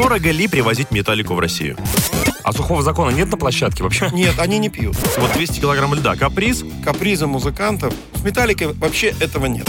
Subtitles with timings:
[0.00, 1.76] Дорого ли привозить металлику в Россию?
[2.44, 4.08] А сухого закона нет на площадке вообще?
[4.12, 4.96] Нет, они не пьют.
[5.18, 6.14] Вот 200 килограмм льда.
[6.14, 6.64] Каприз?
[6.84, 7.92] Капризы музыкантов.
[8.14, 9.68] С металликой вообще этого нет.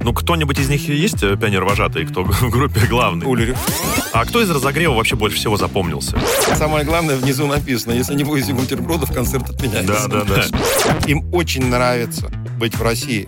[0.00, 3.26] Ну, кто-нибудь из них есть э, пионер-вожатый, кто в группе главный?
[3.26, 3.56] Улерих.
[4.12, 6.20] А кто из разогрева вообще больше всего запомнился?
[6.54, 10.06] Самое главное, внизу написано, если не будете бутербродов, концерт отменяется.
[10.06, 10.98] Да, да, да.
[11.06, 13.26] Им очень нравится быть в России.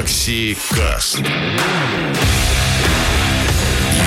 [0.00, 1.18] Макси Каст.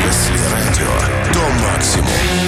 [0.04, 2.43] Если радио, то максимум.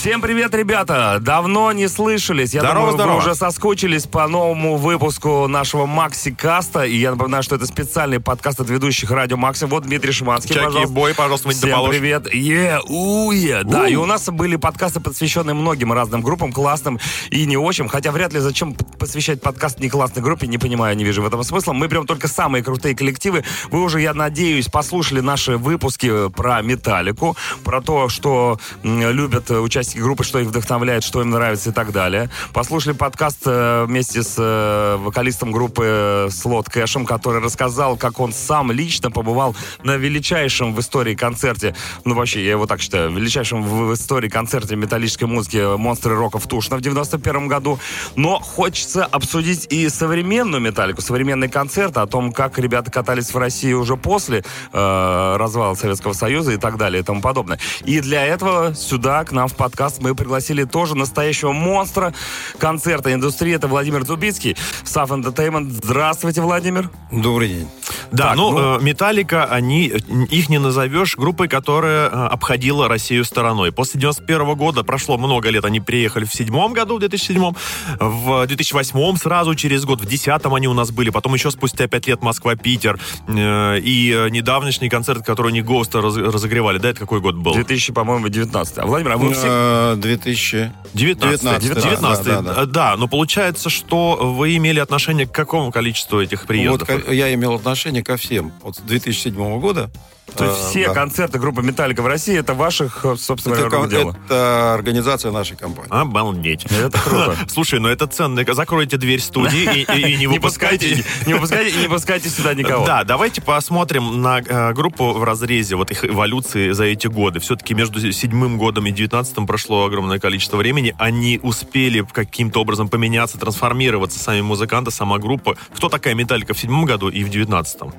[0.00, 1.18] Всем привет, ребята!
[1.20, 2.54] Давно не слышались.
[2.54, 3.12] Я Здорово, думаю, здорово.
[3.16, 6.84] вы уже соскучились по новому выпуску нашего Макси Каста.
[6.84, 9.68] И я напоминаю, что это специальный подкаст от ведущих Радио Максим.
[9.68, 10.94] Вот Дмитрий Шиманский, Чаки, пожалуйста.
[10.94, 12.32] бой, пожалуйста, Всем привет.
[12.32, 13.62] Е, уе.
[13.62, 16.98] Да, и у нас были подкасты, посвященные многим разным группам, классным
[17.28, 17.86] и не очень.
[17.86, 21.44] Хотя вряд ли зачем посвящать подкаст не классной группе, не понимаю, не вижу в этом
[21.44, 21.74] смысла.
[21.74, 23.44] Мы берем только самые крутые коллективы.
[23.70, 29.58] Вы уже, я надеюсь, послушали наши выпуски про Металлику, про то, что любят э,
[29.90, 32.30] участники группы, что их вдохновляет, что им нравится и так далее.
[32.52, 38.32] Послушали подкаст э, вместе с э, вокалистом группы э, Слот Кэшем, который рассказал, как он
[38.32, 41.74] сам лично побывал на величайшем в истории концерте,
[42.04, 46.46] ну вообще, я его так считаю, величайшем в истории концерте металлической музыки «Монстры рока» в
[46.46, 47.78] Тушино в 91 году.
[48.16, 53.72] Но хочется обсудить и современную металлику, современный концерт, о том, как ребята катались в России
[53.72, 57.58] уже после э, развала Советского Союза и так далее и тому подобное.
[57.84, 62.12] И для этого сюда, к нам в подкаст, мы пригласили тоже настоящего монстра
[62.58, 63.54] концерта индустрии.
[63.54, 65.70] Это Владимир Дубицкий, SAF Entertainment.
[65.82, 66.90] Здравствуйте, Владимир.
[67.10, 67.68] Добрый день.
[68.12, 73.24] Да, Так, ну, ну- э, Металлика, они, их не назовешь группой, которая э, обходила Россию
[73.24, 73.72] стороной.
[73.72, 77.52] После 91 года прошло много лет, они приехали в седьмом году, в 2007,
[78.00, 82.06] в 2008 сразу через год, в 2010 они у нас были, потом еще спустя 5
[82.08, 82.98] лет Москва-Питер,
[83.28, 87.54] э, и э, недавнешний концерт, который они Госта раз- разогревали, да, это какой год был?
[87.54, 88.78] 2000, по-моему, 19.
[88.78, 89.46] А Владимир, а вы все...
[89.70, 90.72] Э, 2000...
[90.92, 92.92] 19 19, 19 да, да, да.
[92.94, 96.88] Э, но получается, что вы имели отношение к какому количеству этих Вот приездов?
[96.88, 98.52] ко- я имел отношение ко всем.
[98.62, 99.90] Вот с 2007 года.
[100.36, 100.94] То есть э, все да.
[100.94, 104.16] концерты группы «Металлика» в России это ваших, э, собственно, Это, рук ком- дело.
[104.26, 105.88] это организация нашей компании.
[105.90, 106.64] Обалдеть.
[106.64, 107.36] Это круто.
[107.48, 108.44] Слушай, ну это ценно.
[108.54, 111.04] Закройте дверь студии и, и- и не выпускайте.
[111.26, 112.86] Не выпускайте и не пускайте сюда никого.
[112.86, 117.40] Да, давайте посмотрим на э, группу в разрезе вот их эволюции за эти годы.
[117.40, 120.94] Все-таки между седьмым годом и девятнадцатым прошло огромное количество времени.
[120.98, 125.56] Они успели каким-то образом поменяться, трансформироваться, сами музыканты, сама группа.
[125.74, 127.92] Кто такая Металлика в седьмом году и в девятнадцатом?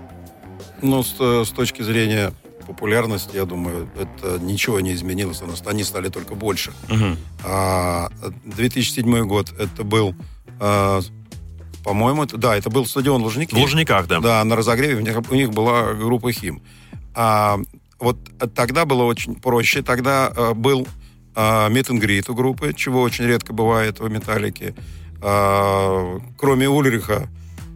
[0.82, 2.34] Ну, с, э, с точки зрения
[2.66, 5.42] популярности, я думаю, это ничего не изменилось.
[5.66, 6.72] Они стали только больше.
[6.90, 7.18] Мгм.
[7.44, 8.10] А
[8.46, 10.16] 2007 год это был,
[10.60, 11.02] э,
[11.84, 13.54] по-моему, это, да, это был стадион Лужники.
[13.54, 14.20] В Лужниках, да.
[14.20, 16.62] Да, на разогреве у них, у них была группа Хим.
[17.14, 17.60] А,
[18.00, 18.18] вот
[18.56, 19.82] тогда было очень проще.
[19.82, 20.88] Тогда э, был
[21.36, 24.76] мит у группы, чего очень редко бывает в «Металлике».
[25.22, 27.30] А, кроме Ульриха,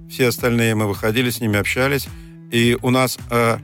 [0.09, 2.07] все остальные мы выходили, с ними общались.
[2.51, 3.57] И у нас, э,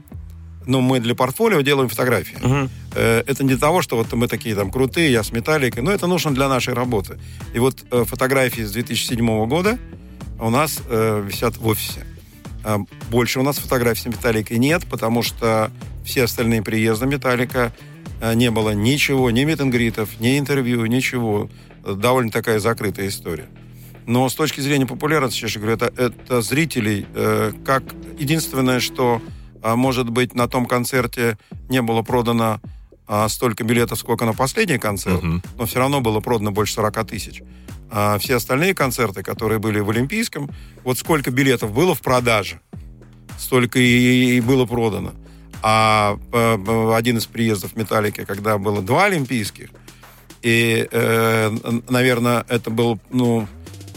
[0.66, 2.36] ну, мы для портфолио делаем фотографии.
[2.42, 2.70] Мгм.
[2.94, 5.92] Э, это не для того, что вот мы такие там крутые, я с металликой, но
[5.92, 7.18] это нужно для нашей работы.
[7.54, 9.78] И вот э, фотографии с 2007 года
[10.38, 12.04] у нас э, висят в офисе.
[12.64, 12.78] А,
[13.10, 15.70] Больше у нас фотографий с металликой нет, потому что
[16.04, 17.72] все остальные приезды металлика
[18.20, 21.48] э, не было ничего, ни митингритов, ни интервью, ничего.
[21.84, 23.46] Э, Довольно такая закрытая история.
[24.06, 27.84] Но с точки зрения популярности, честно говоря, это, это зрителей, э, как
[28.18, 29.22] единственное, что
[29.62, 32.60] а, может быть на том концерте не было продано
[33.06, 35.42] а, столько билетов, сколько на последний концерт, Мгм.
[35.56, 37.42] но все равно было продано больше 40 тысяч.
[37.90, 40.50] А все остальные концерты, которые были в Олимпийском,
[40.82, 42.60] вот сколько билетов было в продаже,
[43.38, 45.12] столько и, и было продано.
[45.62, 49.68] А э, э, один из приездов Металлики, когда было два Олимпийских,
[50.42, 53.46] и, э, наверное, это был, ну...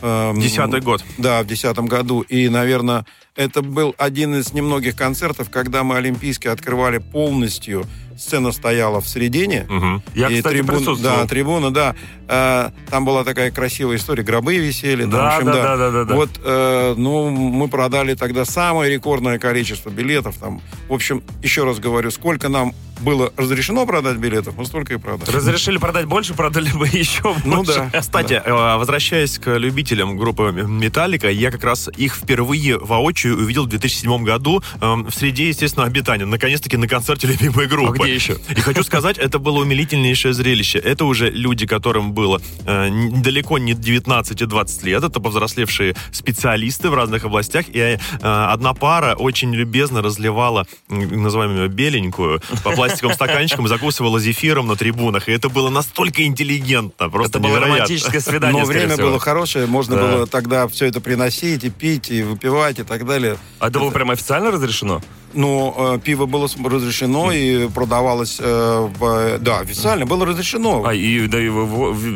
[0.01, 1.03] эм, Десятый год.
[1.17, 2.21] да, в 2010 году.
[2.21, 7.85] И, наверное, это был один из немногих концертов, когда мы Олимпийский открывали полностью.
[8.17, 9.65] Сцена стояла в середине.
[9.67, 10.01] Мгм.
[10.13, 11.17] Я, и кстати, трибун- присутствовал.
[11.17, 11.95] Да, трибуна, да.
[12.29, 14.23] Э, там была такая красивая история.
[14.23, 15.01] Гробы висели.
[15.01, 16.15] там, Да, в общем, да, да, да, да, да.
[16.15, 20.37] Вот, э, ну, мы продали тогда самое рекордное количество билетов.
[20.37, 20.61] Там.
[20.87, 25.29] В общем, еще раз говорю, сколько нам было разрешено продать билетов, мы столько и продали.
[25.29, 27.89] Разрешили продать больше, продали бы еще Ну больше.
[27.91, 27.99] да.
[28.01, 33.69] Кстати, э, возвращаясь к любителям группы Металлика, я как раз их впервые воочию увидел в
[33.69, 36.25] 2007 году э, в среде, естественно, обитания.
[36.25, 37.95] Наконец-таки на концерте любимой группы.
[37.99, 38.37] А где еще?
[38.49, 40.79] И хочу сказать, это было умилительнейшее зрелище.
[40.79, 45.03] Это уже люди, которым было э, далеко не 19 и 20 лет.
[45.03, 47.65] Это повзрослевшие специалисты в разных областях.
[47.69, 54.19] И э, одна пара очень любезно разливала, м, называем ее беленькую, по пластиковым стаканчикам, закусывала
[54.19, 55.27] зефиром на трибунах.
[55.29, 57.75] И это было настолько интеллигентно, просто Это было невероятно.
[57.75, 59.07] романтическое свидание, Но скорее время всего.
[59.09, 60.01] было хорошее, можно Да.
[60.01, 63.37] было тогда все это приносить и пить, и выпивать, и так далее.
[63.59, 65.01] А это было прям официально разрешено?
[65.33, 70.83] Но э, пиво было разрешено и продавалось, э, в- да, официально было разрешено.
[70.85, 71.49] А, и, да, и,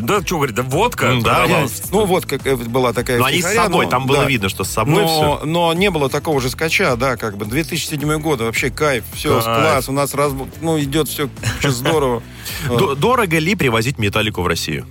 [0.02, 1.46] да, что говорит, да, водка М, да.
[1.92, 4.26] Ну вот как э, была такая Но они с собой, но- там было да.
[4.26, 5.08] видно, что с собой но,
[5.40, 5.46] все.
[5.46, 9.44] но не было такого же скача, да, как бы 2007 год, вообще кайф, все, Кайф.
[9.44, 11.28] класс, у нас раз, ну идет все
[11.64, 12.24] здорово.
[12.98, 14.86] Дорого ли привозить металлику в Россию?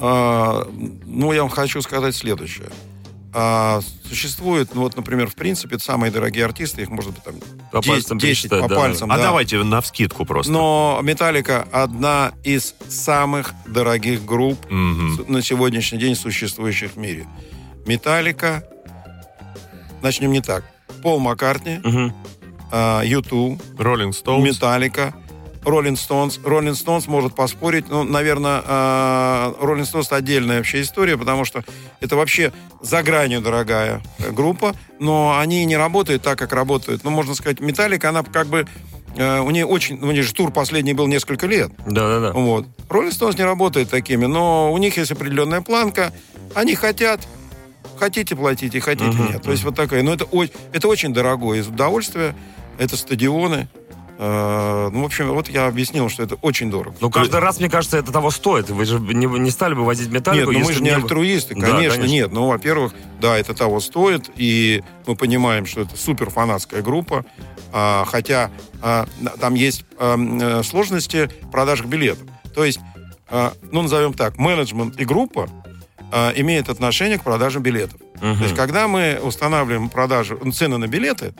[0.00, 0.66] А,
[1.06, 2.68] ну, я вам хочу сказать следующее.
[3.34, 7.34] А, существует, ну вот, например, в принципе, самые дорогие артисты, их может быть там
[7.70, 8.76] По 10, пальцам 10 пересчитать, по да.
[8.76, 9.10] пальцам.
[9.10, 9.22] А да.
[9.22, 10.52] давайте на вскидку просто.
[10.52, 17.26] Но Металлика одна из самых дорогих групп с- на сегодняшний день существующих в мире.
[17.86, 18.64] Металлика,
[20.02, 20.64] начнем не так.
[21.02, 22.14] Пол Маккартни, Мгм.
[22.70, 24.44] а, Юту, Роллинг Стоунс.
[24.44, 25.14] Металлика,
[25.64, 26.40] Роллинг Стоунс.
[26.44, 27.88] Роллинг Стоунс может поспорить.
[27.88, 28.62] Ну, наверное,
[29.60, 31.64] Роллинг Стоунс это отдельная вообще история, потому что
[32.00, 37.04] это вообще за гранью дорогая группа, но они не работают так, как работают.
[37.04, 38.66] Ну, можно сказать, Металлика, она как бы
[39.16, 41.70] э, у нее очень, у нее же тур последний был несколько лет.
[41.86, 42.32] Да-да-да.
[42.32, 42.66] Вот.
[42.88, 46.12] Роллинг Стоунс не работает такими, но у них есть определенная планка.
[46.54, 47.20] Они хотят,
[47.98, 49.42] хотите платите, хотите Мгм, нет.
[49.42, 50.02] То есть вот такая.
[50.02, 50.26] Но это,
[50.72, 52.34] это очень дорогое удовольствие.
[52.78, 53.68] Это стадионы.
[54.24, 56.94] Э, ну, в общем, вот я объяснил, что это очень дорого.
[57.00, 58.70] Ну, каждый раз, мне кажется, это того стоит.
[58.70, 61.66] Вы же не, не стали бы возить Нет, металлику, ну мы же не альтруисты, Да,
[61.66, 62.14] конечно, конечно.
[62.14, 62.32] нет.
[62.32, 67.24] Ну, во-первых, да, это того стоит, и мы понимаем, что это супер фанатская группа,
[67.72, 69.06] а, хотя а,
[69.40, 72.28] там есть а, сложности в продажах билетов.
[72.54, 72.78] То есть,
[73.28, 75.48] а, ну, назовем так, менеджмент и группа
[76.12, 77.98] а, имеют отношение к продаже билетов.
[78.20, 78.36] Мгм.
[78.36, 81.34] То есть, когда мы устанавливаем продажу, ну, цены на билеты,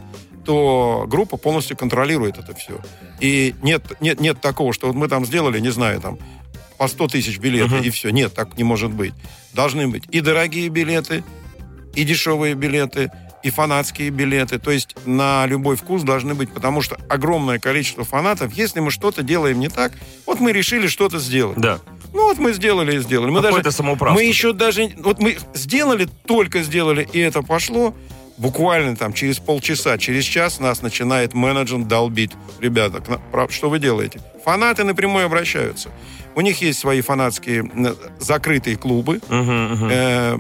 [0.44, 2.81] то группа полностью контролирует это все.
[3.21, 6.19] И нет, нет, нет такого, что вот мы там сделали, не знаю, там,
[6.79, 7.83] по 100 тысяч билетов, Мгм.
[7.85, 8.11] и все.
[8.11, 9.15] Нет, так не может быть.
[9.53, 11.23] Должны быть и дорогие билеты,
[11.94, 13.11] и дешевые билеты,
[13.43, 14.59] и фанатские билеты.
[14.59, 19.23] То есть на любой вкус должны быть, потому что огромное количество фанатов, если мы что-то
[19.23, 19.93] делаем не так,
[20.27, 21.59] вот мы решили что-то сделать.
[21.59, 21.79] Да.
[22.12, 23.31] Ну вот мы сделали и сделали.
[23.31, 24.21] Мы Какое-то даже самоуправство.
[24.21, 24.93] мы еще даже...
[24.99, 27.94] Вот мы сделали, только сделали, и это пошло.
[28.37, 32.32] Буквально там через полчаса, через час нас начинает менеджер долбить.
[32.61, 33.02] Ребята,
[33.50, 34.20] что вы делаете?
[34.44, 35.90] Фанаты напрямую обращаются.
[36.34, 37.70] У них есть свои фанатские
[38.19, 39.20] закрытые клубы.
[39.29, 40.38] Э,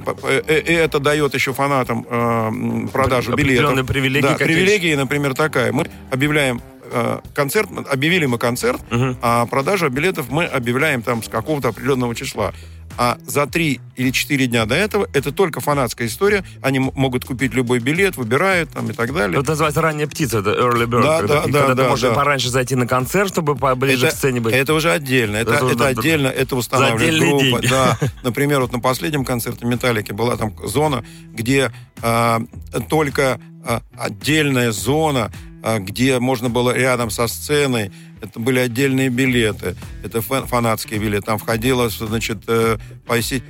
[0.48, 3.86] э, И это дает еще фанатам э, продажу билетов.
[3.86, 5.70] Привилегии Да, привилегии, например, такая.
[5.72, 8.80] Мы объявляем э, концерт, объявили мы концерт,
[9.20, 12.52] а продажу билетов мы объявляем там с какого-то определенного числа.
[12.98, 16.44] А за три или четыре дня до этого это только фанатская история.
[16.60, 19.40] Они могут купить любой билет, выбирают там и так далее.
[19.40, 21.02] Это называется ранняя птица, это early bird.
[21.02, 22.14] Да, когда, да, да, когда да, ты можешь да.
[22.14, 24.54] пораньше зайти на концерт, чтобы поближе к сцене быть.
[24.54, 25.36] это уже отдельно.
[25.36, 27.42] Это, Это уже это да, отдельно, это устанавливает группа.
[27.42, 27.66] деньги.
[27.68, 27.98] Да.
[28.22, 31.72] Например, вот на последнем концерте Металлики была там зона, где
[32.02, 32.42] а,
[32.88, 37.92] только а, отдельная зона, а, где можно было рядом со сценой.
[38.22, 39.74] Это были отдельные билеты.
[40.04, 41.26] Это фа- фанатские билеты.
[41.26, 42.78] Там входило, значит, э,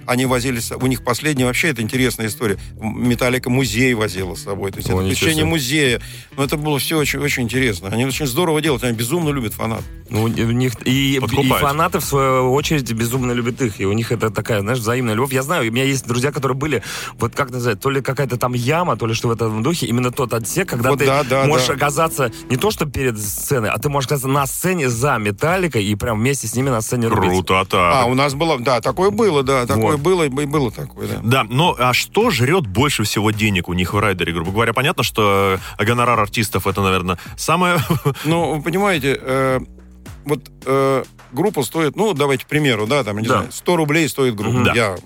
[0.06, 2.56] они возили, с- у них последний, вообще это интересная история.
[2.80, 4.70] Металлика музей возила с собой.
[4.72, 6.00] То есть О, это посещение музея.
[6.38, 7.90] Но это было все очень, очень интересно.
[7.90, 8.82] Они очень здорово делают.
[8.82, 9.82] Они безумно любят фанат.
[10.08, 11.20] Ну, у них и, и
[11.60, 13.78] фанаты, в свою очередь, безумно любят их.
[13.78, 15.32] И у них это такая, знаешь, взаимная любовь.
[15.34, 16.82] Я знаю, у меня есть друзья, которые были,
[17.18, 19.84] вот как называть, то ли какая-то там яма, то ли что в этом духе.
[19.86, 21.74] Именно тот отсек, когда Вот ты да, да, можешь да.
[21.74, 25.94] оказаться не то, что перед сценой, а ты можешь оказаться на сцене за Металликой и
[25.96, 27.30] прям вместе с ними на сцене рубить.
[27.30, 28.06] Круто, А, так.
[28.08, 30.00] у нас было, да, такое было, да, такое Вот.
[30.00, 31.20] было, и было такое, да.
[31.22, 34.32] Да, но а что жрет больше всего денег у них в райдере?
[34.32, 37.78] Грубо говоря, понятно, что э, гонорар артистов это, наверное, самое...
[38.24, 39.60] Ну, вы понимаете, э,
[40.24, 43.34] вот э, группа стоит, ну, давайте к примеру, да, там, я не Да.
[43.38, 44.52] знаю, 100 рублей стоит группа.
[44.54, 44.64] Мгм.
[44.64, 44.72] Да.
[44.74, 44.96] Я,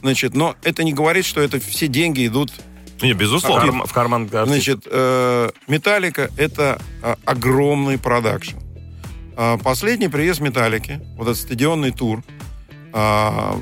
[0.00, 2.52] значит, но это не говорит, что это все деньги идут.
[3.02, 3.84] Не, В, безусловно.
[3.84, 4.46] в карман артиста.
[4.46, 8.54] Значит, э, Металлика это а, огромный продакшн.
[9.36, 12.22] А, последний приезд Металлики, вот этот стадионный тур,
[12.92, 13.58] а,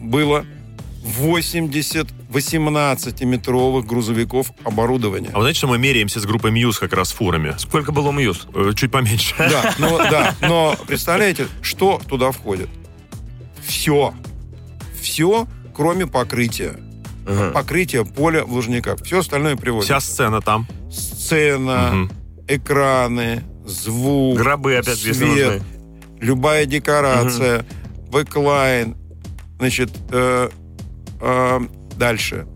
[0.00, 0.44] было
[1.02, 5.30] 80 18-метровых грузовиков оборудования.
[5.32, 7.54] А вы знаете, что мы меряемся с группой Muse как раз фурами?
[7.58, 8.46] Сколько было Muse?
[8.54, 9.34] Э, Чуть поменьше.
[9.38, 12.68] Да, но, да, но представляете, что туда входит?
[13.66, 14.14] Все.
[15.00, 16.76] Все, кроме покрытия.
[17.26, 17.50] Ага.
[17.52, 19.02] Покрытие поля в Лужниках.
[19.02, 19.86] Все остальное приводит.
[19.86, 20.66] Вся сцена там.
[20.90, 22.10] Сцена, Мгм.
[22.46, 25.62] экраны, звук, Гробы опять свет, нужны.
[26.20, 27.64] любая декорация,
[28.10, 28.96] бэклайн,
[29.58, 30.48] значит, э,
[31.20, 31.60] э,
[31.96, 32.46] дальше.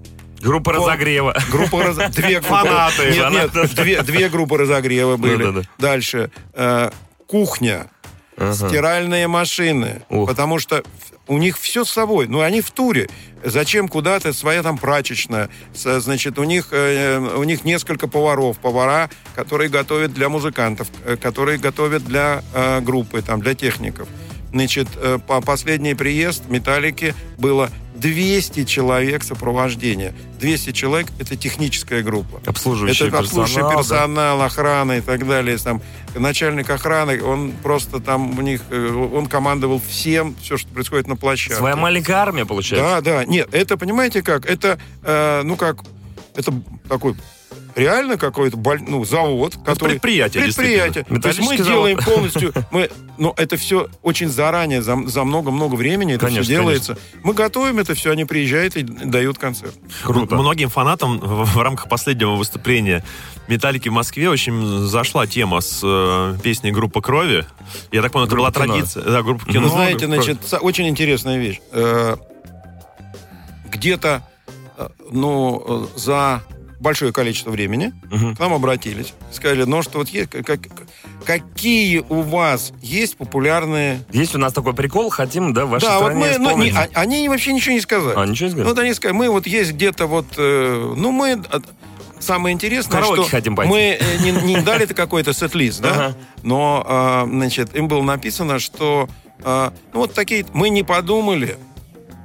[0.40, 1.34] Группа Фон- разогрева.
[1.50, 2.48] Группа раз- две группы.
[2.48, 3.10] Фанаты.
[3.12, 5.42] Нет, нет, две, две группы разогрева были.
[5.44, 5.68] Да-да-да.
[5.78, 6.30] Дальше.
[6.52, 6.90] э,
[7.26, 7.86] кухня.
[8.36, 8.54] Ага.
[8.54, 10.02] Стиральные машины.
[10.08, 10.28] Ух.
[10.28, 10.82] Потому что
[11.26, 12.26] у них все с собой.
[12.26, 13.08] Ну, они в туре.
[13.42, 15.48] Зачем куда-то своя там прачечная?
[15.74, 18.58] Значит, у них, э, у них несколько поваров.
[18.58, 24.08] Повара, которые готовят для музыкантов, э, которые готовят для э, группы, там, для техников.
[24.54, 30.14] Значит, э, по последний приезд «Металлики» было 200 человек сопровождения.
[30.38, 32.40] 200 человек— это техническая группа.
[32.46, 33.70] Обслуживающий Это обслуживающий персонал.
[33.72, 33.76] да.
[33.78, 35.58] персонал, охрана и так далее.
[35.58, 35.82] Там,
[36.14, 41.16] начальник охраны, он просто там у них, э, он командовал всем, все, что происходит на
[41.16, 41.56] площадке.
[41.56, 43.00] Своя маленькая армия, получается.
[43.00, 43.24] Да, да.
[43.24, 44.46] Нет, это, понимаете как?
[44.46, 45.78] Это, э, ну как,
[46.36, 46.52] это
[46.88, 47.16] такой
[47.76, 49.92] реально какой-то боль- ну, завод, который...
[49.92, 51.04] предприятие, Предприятие.
[51.04, 52.52] То есть мы Металлический делаем полностью...
[52.70, 56.98] Мы, но это все очень заранее, за, за много-много времени это Конечно, все делается.
[57.22, 59.74] Мы готовим это все, они приезжают и дают концерт.
[60.02, 60.34] Круто.
[60.34, 63.04] Многим фанатам в, рамках последнего выступления
[63.48, 67.44] Металлики в Москве очень зашла тема с э, песней «Группа крови».
[67.92, 68.74] Я так понял, это была Группа кино.
[68.74, 69.02] традиция.
[69.04, 69.62] Да, группа кино.
[69.62, 71.60] Вы знаете, «Группа значит, очень интересная вещь.
[71.72, 72.16] Э,
[73.70, 74.22] Где-то,
[74.78, 76.42] э, ну, э, за
[76.80, 78.36] большое количество времени Мгм.
[78.36, 79.14] к нам обратились.
[79.32, 80.60] Сказали, ну, что вот есть, как- как-
[81.24, 84.00] какие у вас есть популярные...
[84.12, 86.70] Есть у нас такой прикол, хотим, да, в вашей да, вот стране мы, ну, не-
[86.70, 88.14] а- они вообще ничего не сказали.
[88.16, 88.68] А, ничего не сказали?
[88.68, 91.42] Вот они сказали, мы вот есть где-то вот, э, ну, мы...
[91.50, 91.58] э,
[92.20, 96.16] Самое интересное, Караоке что мы э, не, не дали это какой-то сет-лист, да, Ага.
[96.42, 99.10] но, э, значит, им было написано, что,
[99.42, 101.58] э, ну, вот такие, мы не подумали,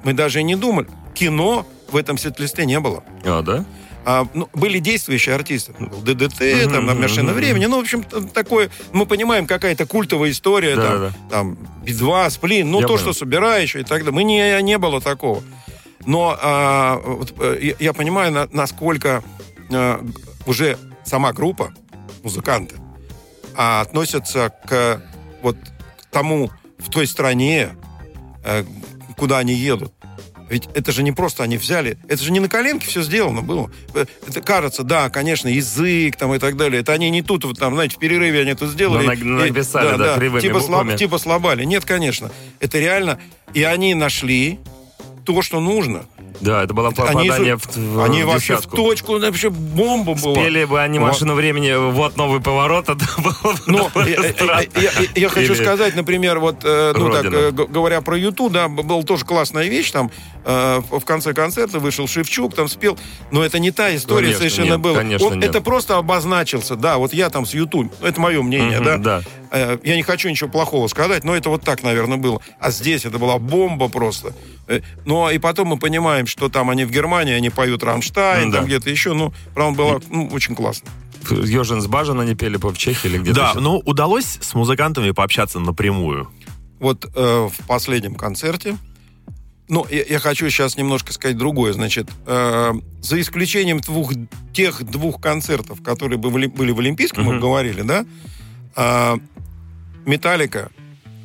[0.05, 3.03] мы даже и не думали, кино в этом сет-листе не было.
[3.25, 3.65] А, да?
[4.11, 5.73] А, ну, были действующие артисты.
[5.77, 7.35] Был ДДТ, Мгм, там, мгм, «Машина мгм.
[7.35, 7.67] времени».
[7.67, 8.71] Ну, в общем, такое...
[8.91, 10.75] Мы понимаем, какая-то культовая история.
[10.75, 11.13] Да, там, да.
[11.29, 12.71] там, Би-2, Сплин.
[12.71, 13.01] Ну, Я то, понял.
[13.03, 14.11] что собирающее и так далее.
[14.11, 15.43] Мы не, не было такого.
[16.07, 19.23] Но а, вот, э, я, понимаю, на- насколько
[19.69, 19.99] э,
[20.47, 21.71] уже сама группа,
[22.23, 22.77] музыканты,
[23.55, 25.03] а, относятся к
[25.43, 25.55] вот
[26.01, 26.49] к тому
[26.79, 27.75] в той стране,
[28.43, 28.63] э,
[29.17, 29.93] куда они едут.
[30.49, 33.69] Ведь это же не просто они взяли, это же не на коленке все сделано было.
[33.93, 36.81] Э, Это кажется, да, конечно, язык там и так далее.
[36.81, 39.05] Это они не тут, вот, там, знаете, в перерыве они это сделали.
[39.05, 41.63] На- на- И- написали, да, кривыми типа, слаб- типа слабали.
[41.65, 42.31] Нет, конечно.
[42.59, 43.19] Это реально.
[43.53, 44.59] И они нашли
[45.25, 46.05] то, что нужно.
[46.41, 50.15] Да, это было Они, попадание же- в, в они вообще в точку, ну, вообще бомба
[50.15, 50.35] была.
[50.35, 51.07] Пели бы они Вот.
[51.09, 55.61] машину времени, вот новый поворот, это было бы Ну, я, я- я- я- хочу Или
[55.63, 57.39] сказать, например, вот, э, ну так, Родина.
[57.39, 60.11] э, г- говоря про Юту, да, была тоже классная вещь, там,
[60.45, 62.97] э, в в конце концерта вышел Шевчук, там спел,
[63.31, 64.97] но это не та история Конечно, совершенно нет, была.
[64.97, 65.49] конечно, Он- нет.
[65.49, 68.97] Это просто обозначился, да, вот я там с Юту, это мое мнение, Мгм, да.
[68.97, 69.21] да.
[69.51, 72.39] Э, Я не хочу ничего плохого сказать, но это вот так, наверное, было.
[72.59, 74.33] А здесь это была бомба просто.
[74.67, 78.51] Э, Ну, и потом мы понимаем, что там они в Германии, они поют Рамштайн, Ну,
[78.51, 78.57] да.
[78.59, 80.89] там где-то еще, ну, правда, было ну, очень классно.
[81.31, 83.59] Ежин с Бажан они пели по в Чехии или где-то Да, еще?
[83.59, 86.29] ну удалось с музыкантами пообщаться напрямую.
[86.79, 88.77] Вот э, в последнем концерте,
[89.67, 91.73] ну, я, я хочу сейчас немножко сказать другое.
[91.73, 94.13] Значит, э, за исключением двух,
[94.53, 97.41] тех двух концертов, которые были, были в Олимпийском, мы Мгм.
[97.41, 98.05] говорили, да,
[100.05, 100.69] Металлика,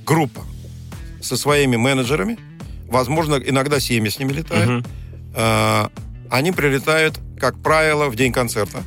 [0.04, 0.42] группа
[1.22, 2.38] со своими менеджерами,
[2.88, 4.84] возможно, иногда семьи с ними летают, Мгм.
[5.34, 5.88] э,
[6.30, 8.82] они прилетают, как правило, в день концерта.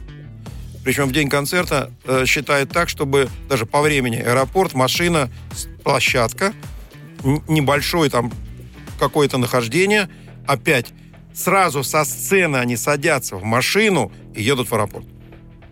[0.84, 5.30] Причем в день концерта э, считают так, чтобы даже по времени аэропорт, машина,
[5.84, 6.54] площадка,
[7.48, 8.32] небольшое там
[9.00, 10.10] какое-то нахождение,
[10.46, 10.88] опять
[11.34, 15.06] сразу со сцены они садятся в машину и едут в аэропорт.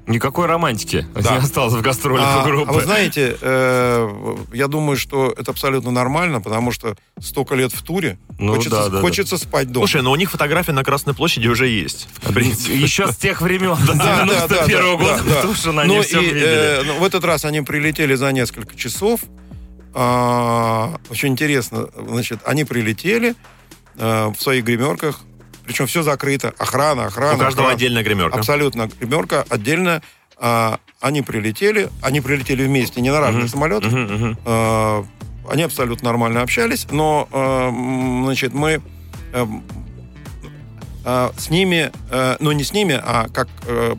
[0.07, 1.31] Никакой романтики Да.
[1.31, 2.69] не осталось в гастролях А, у группы.
[2.69, 7.81] а вы знаете, э, я думаю, что это абсолютно нормально, потому что столько лет в
[7.81, 9.01] туре, Ну хочется, да, да, да.
[9.01, 9.87] хочется спать дома.
[9.87, 12.07] Слушай, но у них фотография на Красной площади уже есть.
[12.21, 12.75] В принципе.
[12.77, 15.41] Еще с тех времен, до Да, да, да, 91 да, года, да, да.
[15.41, 16.45] Тушина, они Ну все и, видели.
[16.45, 19.21] э, ну, в этот раз они прилетели за несколько часов.
[19.93, 23.33] А, очень интересно, значит, они прилетели
[23.97, 25.21] э, в своих гримерках,
[25.65, 27.35] причем все закрыто, охрана, охрана.
[27.35, 27.73] У каждого охрана.
[27.75, 28.37] отдельная гримерка.
[28.39, 30.01] Абсолютно гримерка отдельно.
[30.37, 33.49] А, они прилетели, они прилетели вместе, не на разных Мгм.
[33.51, 33.91] самолетах.
[33.91, 34.37] Мгм, мгм.
[34.45, 35.05] А,
[35.49, 37.69] они абсолютно нормально общались, но, а,
[38.25, 38.81] значит, мы...
[39.33, 39.47] а,
[41.03, 43.95] а, с ними, э, ну не с ними, а как э,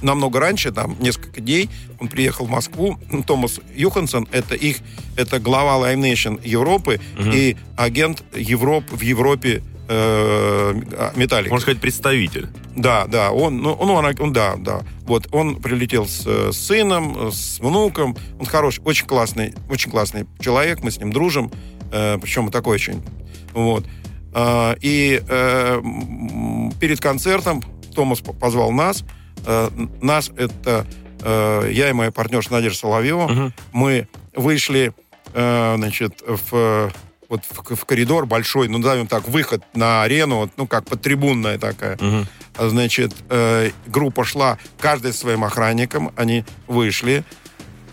[0.00, 1.68] намного раньше, там несколько дней,
[2.00, 2.98] он приехал в Москву.
[3.26, 4.78] Томас Юхансон, это их,
[5.16, 11.50] это глава Live Nation Европы и агент Европ, в Европе э, Металлика.
[11.50, 12.48] Можно сказать, представитель.
[12.76, 14.82] Да, да, он, ну, ну, он, он, да, да.
[15.02, 18.16] Вот, он прилетел с, э, с сыном, э, с внуком.
[18.38, 21.50] Он хороший, очень классный, очень классный человек, мы с ним дружим.
[21.92, 23.02] Э, причем такой очень.
[23.52, 23.84] Вот.
[24.32, 25.80] А, и э,
[26.80, 27.62] перед концертом
[27.94, 29.04] Томас по- позвал нас.
[29.46, 29.70] Э,
[30.02, 30.86] нас это
[31.22, 33.52] э, я и моя партнерша Надежда Соловьева.
[33.72, 34.92] Мы вышли,
[35.34, 36.90] э, значит, в
[37.34, 41.98] вот в, в коридор большой, ну, назовем так, выход на арену, ну, как подтрибунная такая.
[42.56, 47.24] А, Значит, э, группа шла, каждый с своим охранником, они вышли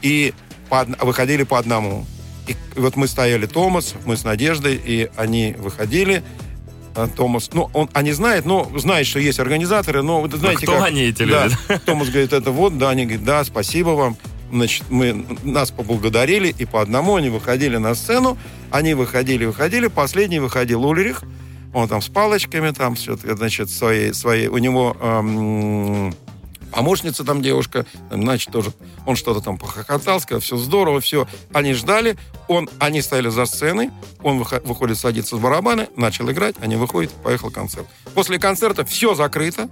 [0.01, 0.33] и
[0.69, 2.05] по од- выходили по одному.
[2.47, 6.23] И вот мы стояли, Томас, мы с Надеждой, и они выходили.
[6.95, 10.73] А Томас, ну, он, они знают, но знает, что есть организаторы, но вы знаете, кто
[10.77, 10.87] как...
[10.87, 11.45] они, эти Да.
[11.45, 11.55] люди?
[11.85, 14.17] Томас говорит, это вот, да, они говорят, да, спасибо вам.
[14.51, 18.37] Значит, мы, нас поблагодарили, и по одному они выходили на сцену,
[18.69, 21.23] они выходили, выходили, последний выходил Ульрих,
[21.73, 26.13] он там с палочками, там все, значит, свои, свои, у него эм,
[26.71, 28.73] помощница там девушка, значит, тоже,
[29.05, 31.27] он что-то там похохотал, сказал, все здорово, все.
[31.53, 32.17] Они ждали,
[32.47, 33.89] он, они стояли за сценой,
[34.21, 37.87] он выхо- выходит, садится с барабана, начал играть, они выходят, поехал концерт.
[38.13, 39.69] После концерта все закрыто,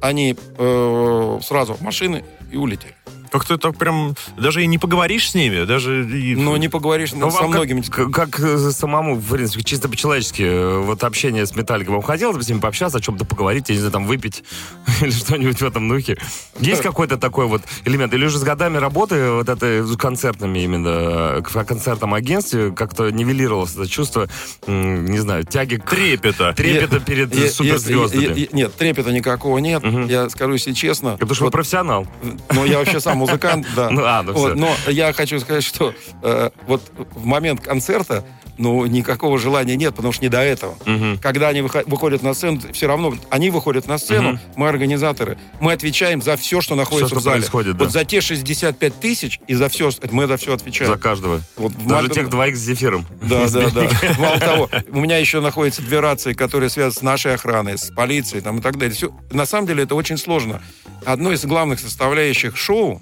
[0.00, 2.94] они э, сразу машины и улетели.
[3.32, 4.14] Как-то так прям...
[4.36, 6.04] Даже и не поговоришь с ними, даже...
[6.08, 7.80] и- Но не поговоришь Ну, со многими.
[7.80, 12.36] Как, как, э, самому, в принципе, чисто по-человечески, э, вот общение с Металликом, вам хотелось
[12.36, 14.44] бы с ним пообщаться, о чем-то поговорить, я не знаю, там, выпить
[15.00, 16.18] или что-нибудь в этом духе?
[16.60, 18.12] Есть какой-то такой вот элемент?
[18.14, 23.10] Или уже с годами работы вот это с концертными именно, э, к концертном агентстве как-то
[23.10, 24.28] нивелировалось это чувство,
[24.66, 25.88] не знаю, тяги к...
[25.88, 26.52] Трепета.
[26.52, 28.24] Трепета перед Е- е- суперзвездами.
[28.24, 29.82] е- е- Нет, трепета никакого нет.
[30.08, 31.12] Я скажу, если честно.
[31.12, 32.06] Потому что вы вот, профессионал.
[32.52, 33.90] но я вообще сам музыкант, да.
[33.92, 36.82] Ну, а, ну Вот, но я хочу сказать, что э, вот
[37.14, 38.24] в момент концерта,
[38.62, 40.76] ну, никакого желания нет, потому что не до этого.
[41.20, 45.72] Когда они выхо- выходят на сцену, все равно, они выходят на сцену, мы организаторы, мы
[45.72, 47.40] отвечаем за все, что находится что в зале.
[47.40, 47.84] происходит, да.
[47.84, 50.90] Вот за те 65 тысяч и за все, мы за все отвечаем.
[50.92, 51.40] За каждого.
[51.56, 53.06] Вот Даже Мак- тех двоих с зефиром.
[53.20, 53.88] Да, да, да.
[54.18, 58.42] Мало того, у меня еще находятся две рации, которые связаны с нашей охраной, с полицией
[58.42, 58.94] там, и так далее.
[58.94, 60.62] Всё- на самом деле это очень сложно.
[61.04, 63.00] Одной из главных составляющих шоу,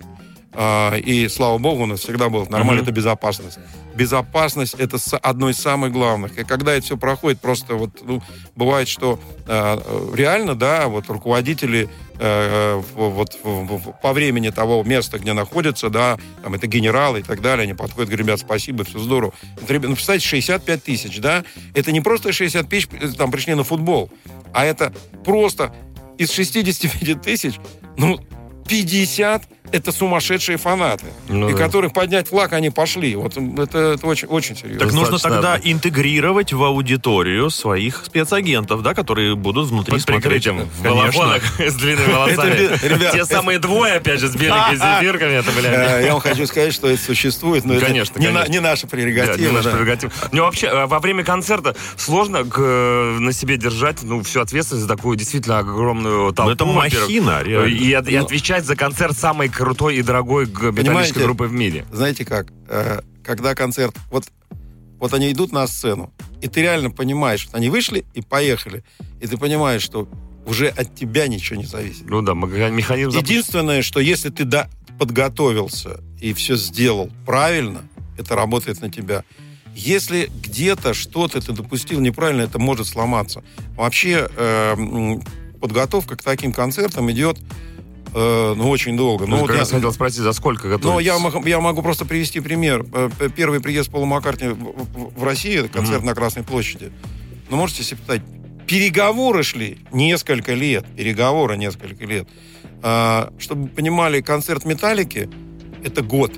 [0.52, 3.58] а, и слава богу, у нас всегда было нормально, это безопасность.
[4.00, 6.38] Безопасность это одно из самых главных.
[6.38, 8.22] И когда это все проходит, просто вот ну,
[8.56, 11.86] бывает, что а, э, реально, да, вот руководители
[12.18, 13.38] э, в- вот
[14.00, 18.08] по времени того места, где находятся, да, там это генералы и так далее, они подходят,
[18.08, 19.34] говорят, ребят, спасибо, все здорово.
[19.68, 23.64] Это, ну, представьте, 65 тысяч, да, это не просто 65 тысяч, э, там пришли на
[23.64, 24.10] футбол,
[24.54, 24.94] а это
[25.26, 25.74] просто
[26.16, 27.56] из 65 тысяч,
[27.98, 28.18] ну,
[28.70, 31.58] 50 это сумасшедшие фанаты, Ну и да.
[31.58, 33.14] которых поднять флаг они пошли.
[33.14, 34.80] Вот это, это очень, очень серьезно.
[34.84, 40.24] Так нужно тогда интегрировать в аудиторию своих спецагентов, да, которые будут внутри Под смотреть.
[40.24, 41.12] прикрытием в Конечно.
[41.12, 42.50] балахонах с длинными волосами.
[42.84, 45.72] Это, Те самые двое, опять же, с беленькими зефирками, это, блядь.
[46.00, 48.46] Э, Я вам хочу сказать, что это существует, но это не, на- конечно.
[48.50, 49.36] не наша прерогатива.
[49.46, 49.70] не наш да.
[49.70, 50.10] прерогатив.
[50.32, 54.88] Ну, вообще, э, во время концерта сложно э, на себе держать ну, всю ответственность за
[54.96, 56.48] такую действительно огромную толпу.
[56.48, 57.08] Ну, это во-первых.
[57.08, 57.40] махина.
[57.68, 58.08] И, от-
[58.60, 61.84] отвечать за концерт самой крутой и дорогой металлической группы в мире.
[61.92, 62.48] Знаете как?
[62.68, 63.94] Э, Когда концерт...
[64.10, 64.24] Вот,
[64.98, 68.84] вот они идут на сцену, и ты реально понимаешь, что они вышли и поехали,
[69.20, 70.08] и ты понимаешь, что
[70.46, 72.08] уже от тебя ничего не зависит.
[72.08, 73.16] Ну да, меха- механизм.
[73.18, 74.68] Единственное, что если ты да,
[74.98, 77.80] подготовился и все сделал правильно,
[78.18, 79.24] это работает на тебя.
[79.74, 83.42] Если где-то что-то ты допустил неправильно, это может сломаться.
[83.76, 85.20] Вообще э,
[85.60, 87.38] подготовка к таким концертам идет
[88.14, 89.26] э, ну, очень долго.
[89.26, 91.06] Ну, Ну, вот я- хотел спросить, за сколько ну, готовитесь?
[91.06, 92.84] я могу, я могу просто привести пример.
[92.92, 96.92] Э, Первый приезд Пола Маккартни в, в- это концерт на Красной площади.
[97.50, 98.22] Ну, можете себе представить,
[98.66, 102.28] переговоры шли несколько лет, переговоры несколько лет.
[102.82, 105.28] А, чтобы вы понимали, концерт Металлики—
[105.84, 106.32] это год.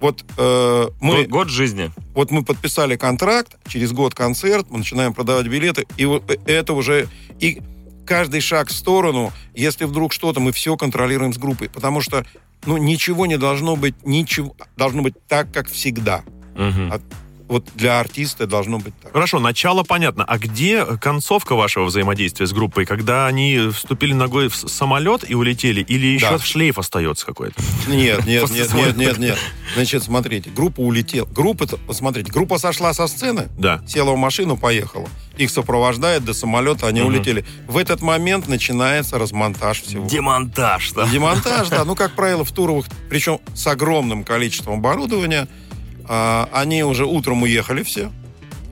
[0.00, 1.16] Вот э, мы...
[1.24, 1.90] Год, год жизни.
[2.14, 7.06] Вот мы подписали контракт, через год концерт, мы начинаем продавать билеты, и вот это уже...
[7.38, 7.60] И
[8.10, 12.26] каждый шаг в сторону, если вдруг что-то, мы все контролируем с группой, потому что
[12.66, 16.24] ну, ничего не должно быть, ничего, должно быть так, как всегда.
[16.56, 16.92] Мгм.
[17.50, 19.12] Вот для артиста должно быть так.
[19.12, 20.22] Хорошо, начало понятно.
[20.24, 22.86] А где концовка вашего взаимодействия с группой?
[22.86, 25.80] Когда они вступили ногой в самолет и улетели?
[25.82, 26.38] Или еще Да.
[26.38, 27.60] шлейф остается какой-то?
[27.88, 29.38] Нет, нет, нет, нет, нет, нет.
[29.74, 31.26] Значит, смотрите, группа улетела.
[31.26, 33.82] Группа, посмотрите, группа сошла со сцены, Да.
[33.84, 35.08] села в машину, поехала.
[35.36, 37.08] их сопровождает до самолета, они Мгм.
[37.14, 37.46] улетели.
[37.66, 40.06] В этот момент начинается размонтаж всего.
[40.06, 41.06] Демонтаж, да.
[41.06, 41.84] Демонтаж, да.
[41.84, 45.48] Ну, как правило, в туровых, причем с огромным количеством оборудования,
[46.52, 48.10] они уже утром уехали все.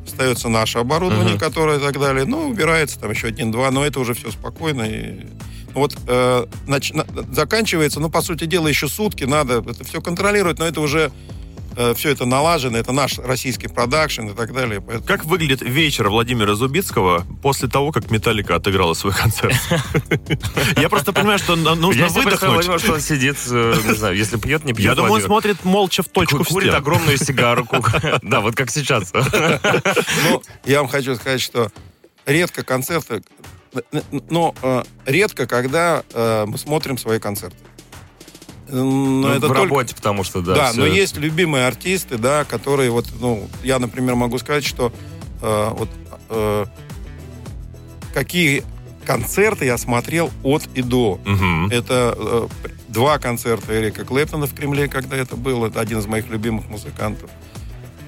[0.07, 1.39] Остается наше оборудование, Мгм.
[1.41, 2.25] которое и так далее.
[2.25, 4.83] Ну, убирается там еще один-два, но это уже все спокойно.
[4.83, 5.27] И...
[5.75, 10.59] Вот э, нач- на- заканчивается, ну, по сути дела, еще сутки надо это все контролировать,
[10.59, 11.13] но это уже
[11.95, 14.81] все это налажено, это наш российский продакшн и так далее.
[14.81, 19.55] Поэтому- Как выглядит вечер Владимира Зубицкого после того, как Металлика отыграла свой концерт?
[20.77, 22.41] Я просто понимаю, что нужно Я выдохнуть.
[22.43, 24.87] Владимир, что он сидит, э, не знаю, если пьет, не пьет.
[24.87, 27.67] Я думаю, он смотрит молча в точку Курит огромную сигару.
[28.23, 29.13] Да, вот как сейчас.
[29.13, 31.71] Ну, я вам хочу сказать, что
[32.27, 33.23] редко концерты,
[34.31, 37.57] но э, редко, когда э, мы смотрим свои концерты.
[38.69, 40.55] Но Ну, это в только- работе, потому что, да.
[40.55, 44.93] Да, всё но есть любимые артисты, да, которые вот, ну, я, например, могу сказать, что
[45.41, 45.89] э, вот
[46.31, 46.67] э,
[48.15, 48.65] какие
[49.07, 51.19] концерты я смотрел от и до.
[51.25, 51.69] Мгм.
[51.71, 52.47] Это э,
[52.89, 55.65] два концерта Эрика Клэптона в Кремле, когда это был.
[55.65, 57.31] Это один из моих любимых музыкантов.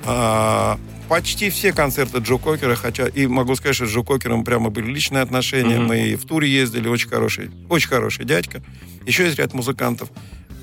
[0.04, 4.70] А, почти все концерты Джо Кокера, хотя и могу сказать, что с Джо Кокером прямо
[4.70, 5.76] были личные отношения.
[5.78, 5.86] Мгм.
[5.86, 8.62] Мы и в туре ездили, очень хороший, очень хороший дядька.
[9.06, 10.10] Еще есть ряд музыкантов.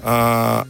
[0.02, 0.66] А,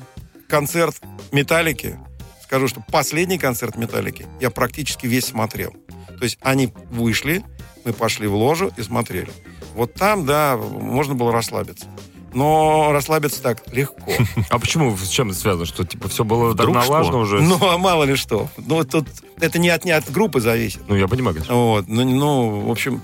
[0.47, 0.95] концерт
[1.31, 1.99] Металлики,
[2.43, 5.73] скажу, что последний концерт Металлики я практически весь смотрел.
[6.07, 7.43] То есть они вышли,
[7.85, 9.31] мы пошли в ложу и смотрели.
[9.75, 11.85] Вот там, да, можно было расслабиться.
[12.33, 14.11] Но расслабиться так легко.
[14.49, 15.65] А почему, с чем это связано?
[15.65, 17.41] Что, типа, все было так налажено уже?
[17.41, 18.49] Ну, а мало ли что.
[18.57, 19.07] Ну, тут
[19.39, 20.81] это не от, не от группы зависит.
[20.87, 21.55] Ну, я понимаю, конечно.
[21.55, 23.01] Вот, ну, ну, в общем,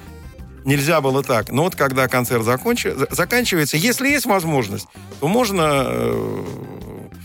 [0.65, 1.51] нельзя было так.
[1.51, 4.87] Но вот когда концерт закончи- за- заканчивается, если есть возможность,
[5.19, 6.43] то можно э,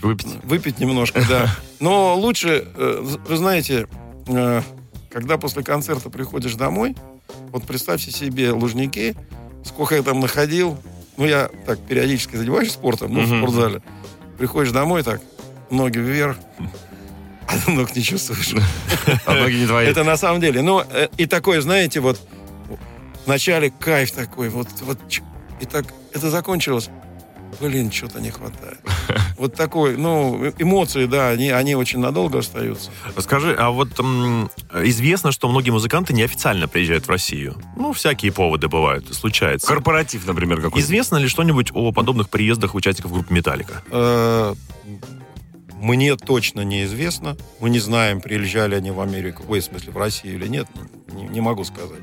[0.01, 0.27] Выпить.
[0.43, 1.55] выпить немножко, да.
[1.79, 3.87] Но лучше, э, вы знаете,
[4.27, 4.61] э,
[5.09, 6.95] когда после концерта приходишь домой,
[7.51, 9.15] вот представьте себе Лужники,
[9.63, 10.77] сколько я там находил,
[11.17, 13.81] ну, я так периодически занимаюсь спортом, ну, в спортзале.
[14.37, 15.21] Приходишь домой так,
[15.69, 16.37] ноги вверх,
[17.47, 18.53] а ног не чувствуешь.
[19.25, 19.87] А ноги не твои.
[19.87, 20.61] Это на самом деле.
[20.61, 20.83] Ну,
[21.17, 22.19] и такое, знаете, вот
[23.29, 24.97] вначале кайф такой, вот, вот,
[25.61, 26.89] и так это закончилось.
[27.61, 28.79] Блин, что-то не хватает.
[29.37, 32.91] Вот такой, ну, эмоции, да, они, они очень надолго остаются.
[33.19, 34.49] Скажи, а вот м,
[34.83, 37.55] известно, что многие музыканты неофициально приезжают в Россию.
[37.77, 39.65] Ну, всякие поводы бывают, случается.
[39.67, 40.79] Корпоратив, например, какой-то.
[40.85, 43.81] Известно ли что-нибудь о подобных приездах участников группы «Металлика»?
[43.91, 44.55] Э,
[45.75, 47.37] Мне точно неизвестно.
[47.61, 50.67] Мы не знаем, приезжали они в Америку, ой, в смысле, в Россию или нет,
[51.13, 52.01] не, не могу сказать.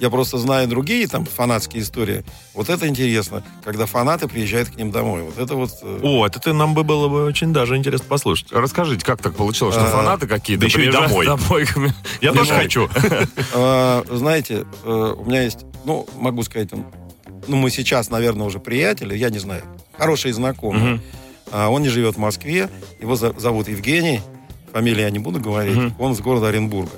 [0.00, 2.24] Я просто знаю другие там фанатские истории.
[2.54, 5.22] Вот это интересно, когда фанаты приезжают к ним домой.
[5.22, 5.70] Вот это вот...
[5.82, 8.48] э, О, это ты- нам бы было бы очень даже интересно послушать.
[8.52, 11.26] Расскажите, как так получилось, что А, фанаты какие-то да еще и домой.
[11.26, 11.66] домой.
[12.20, 12.88] Я тоже хочу.
[13.54, 16.70] Э, знаете, э, у меня есть, ну, могу сказать,
[17.46, 19.62] ну, мы сейчас, наверное, уже приятели, я не знаю,
[19.96, 21.00] хорошие знакомые.
[21.50, 22.68] А, Он не живет в Москве,
[23.00, 24.20] его зовут Евгений,
[24.72, 26.90] фамилию я не буду говорить, он из города Оренбурга.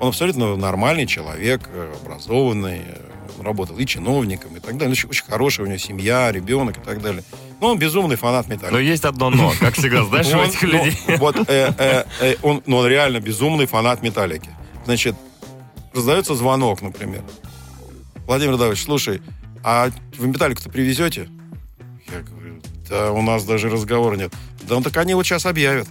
[0.00, 3.00] Он абсолютно нормальный человек, э, образованный, э,
[3.38, 4.92] он работал и чиновником, и так далее.
[4.92, 7.22] Очень, очень хорошая у него семья, ребенок и так далее.
[7.60, 8.72] Но он безумный фанат металла.
[8.72, 10.98] Но есть одно но, как всегда, знаешь, у этих ну, людей.
[11.18, 12.04] вот, э,
[12.42, 14.50] он, ну, он реально безумный фанат металлики.
[14.84, 15.16] Значит,
[15.94, 17.22] раздается звонок, например.
[18.26, 19.22] Владимир Давыдович, слушай,
[19.62, 21.28] а вы металлику-то привезете?
[22.12, 24.32] Я говорю, да у нас даже разговора нет.
[24.62, 25.88] Да он так они вот сейчас объявят.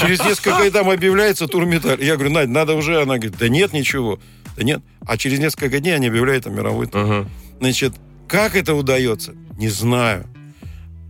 [0.00, 1.98] Через несколько дней там объявляется тур металл.
[1.98, 3.00] Я говорю, Надь, надо уже.
[3.02, 4.18] Она говорит, да нет ничего.
[4.56, 4.82] Да нет.
[5.06, 7.04] А через несколько дней они объявляют там мировой тур.
[7.04, 7.30] Мгм.
[7.60, 7.94] Значит,
[8.28, 9.34] как это удается?
[9.56, 10.26] Не знаю.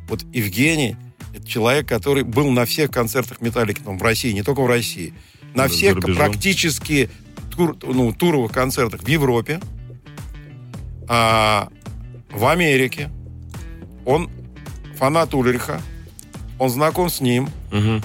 [0.08, 0.96] Вот Евгений,
[1.34, 5.14] это человек, который был на всех концертах Металлики, там, в России, не только в России,
[5.54, 7.10] на За всех практически
[7.56, 9.60] тур- ну, туровых концертах в Европе,
[11.08, 11.68] а,
[12.30, 13.10] в Америке.
[14.04, 14.30] Он
[14.98, 15.80] фанат Ульриха,
[16.58, 18.02] он знаком с ним, Мгм.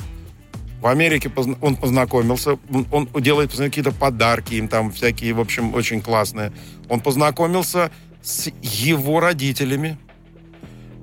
[0.82, 5.74] в Америке позна- он познакомился, он, он делает какие-то подарки им там всякие, в общем,
[5.76, 6.52] очень классные.
[6.90, 9.98] Он познакомился с его родителями.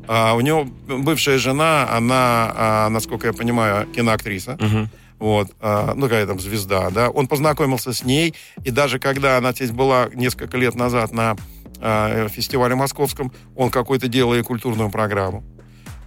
[0.08, 4.56] А, у него бывшая жена, она, а, насколько я понимаю, киноактриса.
[4.60, 4.88] Мгм.
[5.18, 7.10] Вот, а, ну, какая там звезда, да.
[7.10, 11.36] Он познакомился с ней, и даже когда она здесь была несколько лет назад на
[11.80, 15.42] а, фестивале московском, он какой-то делал ей культурную программу.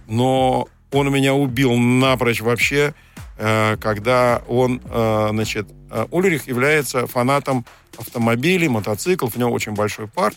[0.08, 2.94] Но он меня убил напрочь вообще,
[3.38, 7.64] э, когда он, э, значит, э, Ульрих является фанатом
[7.98, 10.36] автомобилей, мотоциклов, у него очень большой парк,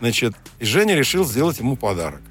[0.00, 2.22] значит, и Женя решил сделать ему подарок.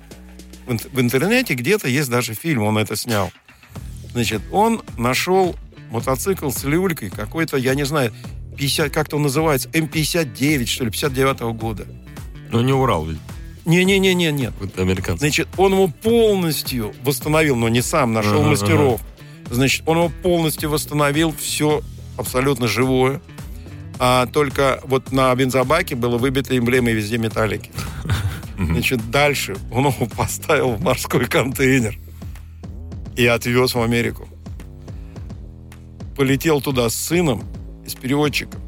[0.65, 3.31] В, ин- в интернете где-то есть даже фильм, он это снял.
[4.11, 5.55] Значит, он нашел
[5.91, 8.13] мотоцикл с люлькой какой-то, я не знаю,
[8.57, 11.85] 50, как-то он называется, М59, что ли, 59 года.
[12.49, 13.19] Ну, не Урал ведь,
[13.67, 14.53] Не-не-не-не, нет.
[14.77, 15.19] американцы.
[15.19, 19.01] Значит, он его полностью восстановил, но не сам, нашел Ага, мастеров.
[19.51, 21.81] Значит, он его полностью восстановил, все
[22.15, 23.21] абсолютно живое.
[23.99, 27.71] А только вот на бензобаке было выбито эмблемой везде металлики.
[28.57, 31.97] Значит, дальше он его поставил в морской контейнер
[33.17, 34.29] и отвез в Америку.
[36.15, 37.43] Полетел туда с сыном
[37.85, 38.61] с переводчиком.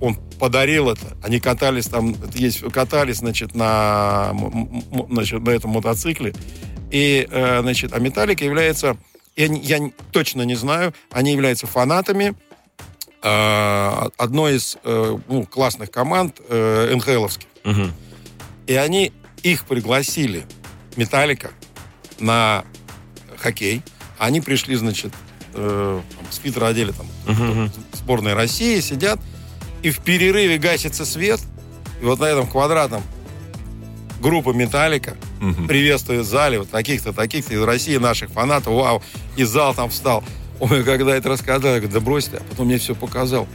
[0.00, 1.16] Он подарил это.
[1.22, 4.34] Они катались там, есть, катались, значит, на,
[5.08, 6.34] значит, на этом мотоцикле.
[6.90, 8.96] И, э, значит, а Металлика является,
[9.36, 12.34] я, я точно не знаю, они являются фанатами
[13.22, 17.46] э, одной из э, ну, классных команд э, НХЛовских.
[17.62, 17.92] Мгм.
[18.66, 19.12] И они
[19.44, 20.44] их пригласили,
[20.96, 21.52] Металлика,
[22.18, 22.64] на
[23.38, 23.80] хоккей.
[24.18, 25.12] Они пришли, значит,
[25.54, 27.70] э, там, с Питера одели там Мгм.
[27.92, 29.20] сборной России, сидят,
[29.82, 31.40] и в перерыве гасится свет,
[32.00, 33.02] и вот на этом квадратном
[34.20, 35.66] группа Металлика Мгм.
[35.66, 39.02] приветствует в зале вот таких-то, таких-то из России наших фанатов, вау,
[39.36, 40.22] и зал там встал.
[40.60, 43.48] Ой, когда это рассказал, я говорю, да брось ты, а потом мне все показал.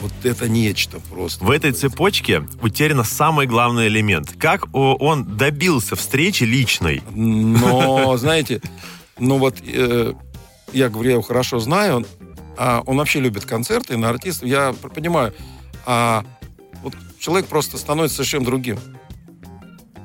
[0.00, 1.44] Вот это нечто просто.
[1.44, 4.34] В этой цепочке утерян самый главный элемент.
[4.36, 7.04] Как он добился встречи личной?
[7.12, 8.60] Но, знаете,
[9.20, 10.14] ну вот э,
[10.72, 12.06] я говорю, я его хорошо знаю, он,
[12.56, 14.48] а, он вообще любит концерты на артистов.
[14.48, 15.32] Я понимаю,
[15.86, 16.24] а
[16.82, 18.78] вот человек просто становится совершенно другим.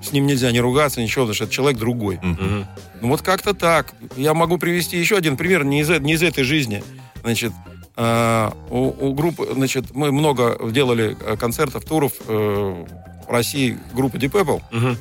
[0.02, 2.20] С ним нельзя не ругаться, ничего, потому что это человек другой.
[2.22, 2.66] Мгм.
[3.02, 3.94] Ну вот как-то так.
[4.16, 6.84] Я могу привести еще один пример не из, э- не из этой жизни.
[7.24, 7.52] Значит,
[7.96, 12.86] а, у, у группы, значит, мы много делали э, концертов, туров э,
[13.28, 14.62] в России группы Deep Purple.
[14.72, 14.98] Мгм.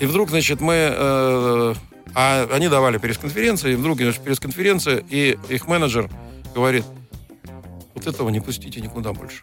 [0.00, 0.74] И вдруг, значит, мы...
[0.74, 1.74] э,
[2.14, 6.10] а они давали пресс-конференции, и вдруг, значит, пресс-конференция, и их менеджер
[6.54, 6.84] говорит,
[7.98, 9.42] вот этого не пустите никуда больше.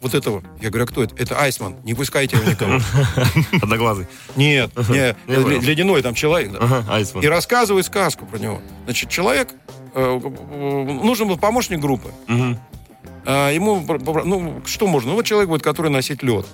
[0.00, 0.42] Вот этого.
[0.62, 1.14] Я говорю, а кто это?
[1.16, 1.76] Это Айсман.
[1.84, 2.80] Не пускайте его никого.
[3.62, 4.06] Одноглазый.
[4.34, 5.14] Нет, не,
[5.60, 6.52] ледяной там человек.
[6.88, 7.22] Iceman.
[7.22, 8.62] И рассказывает сказку про него.
[8.84, 9.50] Значит, человек,
[9.94, 10.18] э,
[11.02, 12.10] нужен был помощник группы.
[13.26, 13.84] А ему,
[14.24, 15.10] ну, что можно?
[15.10, 16.46] Ну, вот человек будет, который носить лед.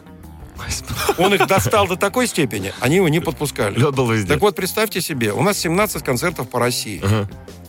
[1.19, 3.79] Он их достал до такой степени, они его не подпускали.
[3.79, 4.33] Лед был везде.
[4.33, 7.01] Так вот, представьте себе, у нас 17 концертов по России.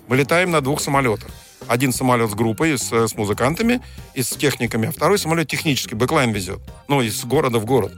[0.07, 1.29] Мы летаем на двух самолетах.
[1.67, 3.81] Один самолет с группой, с, с музыкантами
[4.13, 6.59] и с техниками, а второй самолет технический, бэклайн везет.
[6.87, 7.93] Ну, из города в город.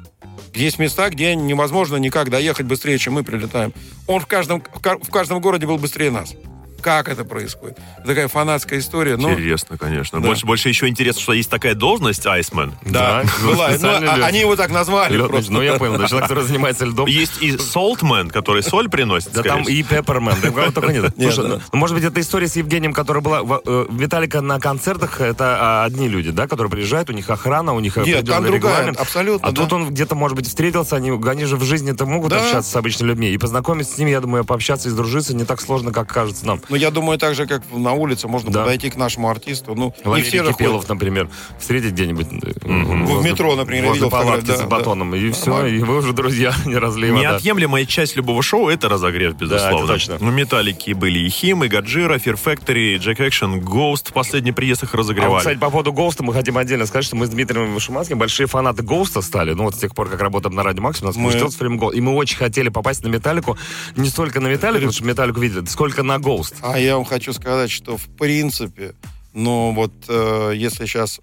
[0.54, 3.74] Есть места, где невозможно никак доехать быстрее, чем мы прилетаем.
[4.08, 6.34] Он в каждом, в ка- в каждом городе был быстрее нас.
[6.82, 7.78] Как это происходит?
[8.06, 9.18] Такая фанатская история.
[9.18, 10.20] Ну, Интересно, конечно.
[10.22, 10.28] да.
[10.28, 12.74] Больше, больше еще интересно, что есть такая должность Айсмен.
[12.86, 13.70] да, была.
[13.80, 15.52] Ну, а- они его так назвали Лед, просто.
[15.52, 17.08] ну я понял, да, человек, который занимается льдом.
[17.08, 19.32] Есть и Солтмен, который соль приносит.
[19.34, 21.00] Да там и Пеппермен, да кого только нет.
[21.18, 21.62] Нет, Слушай, да.
[21.72, 23.44] ну, может быть, это история с Евгением, которая была...
[23.44, 27.74] в- э, Виталика на концертах, это а, одни люди, да, которые приезжают, у них охрана,
[27.74, 29.00] у них Нет, там определенный другая, регламент.
[29.00, 29.76] абсолютно, А тут да.
[29.78, 32.38] он где-то, может быть, встретился, они, они же в жизни-то могут Да.
[32.42, 33.30] общаться с обычными людьми.
[33.32, 36.62] И познакомиться с ними, я думаю, пообщаться и сдружиться не так сложно, как кажется нам.
[36.70, 38.62] Ну, я думаю, так же, как на улице, можно Да.
[38.62, 39.76] подойти к нашему артисту.
[39.76, 40.90] Ну, не Валерий все же Кипелов, ходят.
[40.90, 41.30] например,
[41.60, 45.76] встретить где-нибудь В метро, например, возле видел палатки фотографии, с да, батоном, и все, Нормально.
[45.78, 47.22] и вы уже друзья, не разлей вода.
[47.34, 49.78] Неотъемлемая часть любого шоу— это разогрев, безусловно.
[49.86, 50.18] это точно.
[50.20, 54.10] Ну, Металлики были и Хим, и Гаджира, Fear Factory, Jack Action, Ghost.
[54.10, 55.38] В последний приезд их А вот, разогревали.
[55.40, 58.84] кстати, по поводу Гоуста мы хотим отдельно сказать, что мы с Дмитрием Шуманским большие фанаты
[58.84, 59.54] Гоуста стали.
[59.54, 61.80] Ну, вот с тех пор, как работаем на Радио Максимум, у нас Мы- включился фильм
[61.80, 61.94] Ghost.
[61.94, 63.58] И мы очень хотели попасть на Металлику.
[63.96, 66.56] Не столько на Металлику, потому что Металлику видели, сколько на Гоуст.
[66.62, 68.94] А я вам хочу сказать, что в принципе,
[69.34, 71.20] ну вот э, если сейчас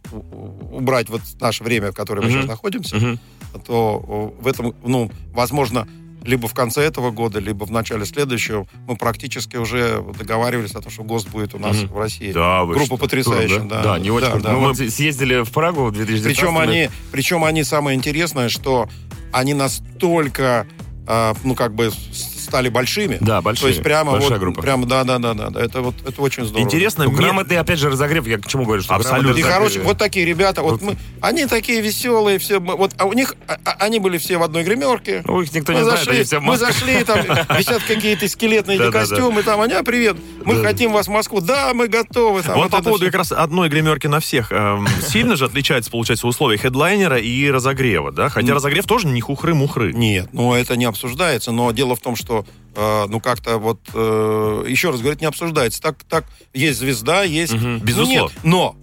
[0.72, 2.38] убрать вот наше время, в котором мы Мгм.
[2.40, 3.18] сейчас находимся, Мгм.
[3.66, 5.86] то э, в этом, ну, возможно,
[6.24, 10.90] либо в конце этого года, либо в начале следующего, мы практически уже договаривались о том,
[10.90, 11.88] что ГОСТ будет у нас Мгм.
[11.92, 12.32] в России.
[12.32, 12.96] Да, вы Группа что?
[12.96, 13.82] потрясающая, Да, да.
[13.82, 14.52] да, не очень Да, да.
[14.52, 18.88] Мы вот съездили в Прагу в 2019 Причем они, причем они самое интересное, что
[19.32, 20.66] они настолько,
[21.06, 21.92] а, ну как бы
[22.56, 23.18] стали большими.
[23.20, 23.62] Да, большие.
[23.64, 24.62] То есть прямо Большая вот, группа.
[24.62, 25.60] прямо, да, да, да, да, да.
[25.60, 26.64] Это вот, это очень здорово.
[26.64, 28.26] Интересно, Ну, грамотный, опять же, разогрев.
[28.26, 28.80] Я к чему говорю?
[28.82, 29.38] Что Абсолютно.
[29.38, 33.34] И хорошие, вот такие ребята, вот мы, они такие веселые, все, вот, а у них,
[33.46, 35.22] а- а- они были все в одной гримерке.
[35.26, 37.18] Ну, их никто мы не знает, зашли, они все в мы зашли, там
[37.58, 39.00] висят какие-то скелетные Да-да-да.
[39.00, 40.16] костюмы, там, они, а, привет,
[40.46, 40.62] мы Да.
[40.68, 42.42] хотим вас в Москву, да, мы готовы.
[42.42, 43.10] Там, Вот по это поводу всё.
[43.12, 44.50] как раз одной гримерки на всех.
[44.50, 48.30] Эм, Сильно же отличается, получается, условия хедлайнера и разогрева, да?
[48.30, 49.92] Хотя разогрев тоже не хухры-мухры.
[49.92, 54.64] Нет, ну это не обсуждается, но дело в том, что э, ну как-то вот э,
[54.68, 55.80] еще раз говорю, не обсуждается.
[55.80, 57.52] Так, так есть звезда, есть.
[57.54, 58.32] Ну, Безусловно.
[58.32, 58.76] нет, но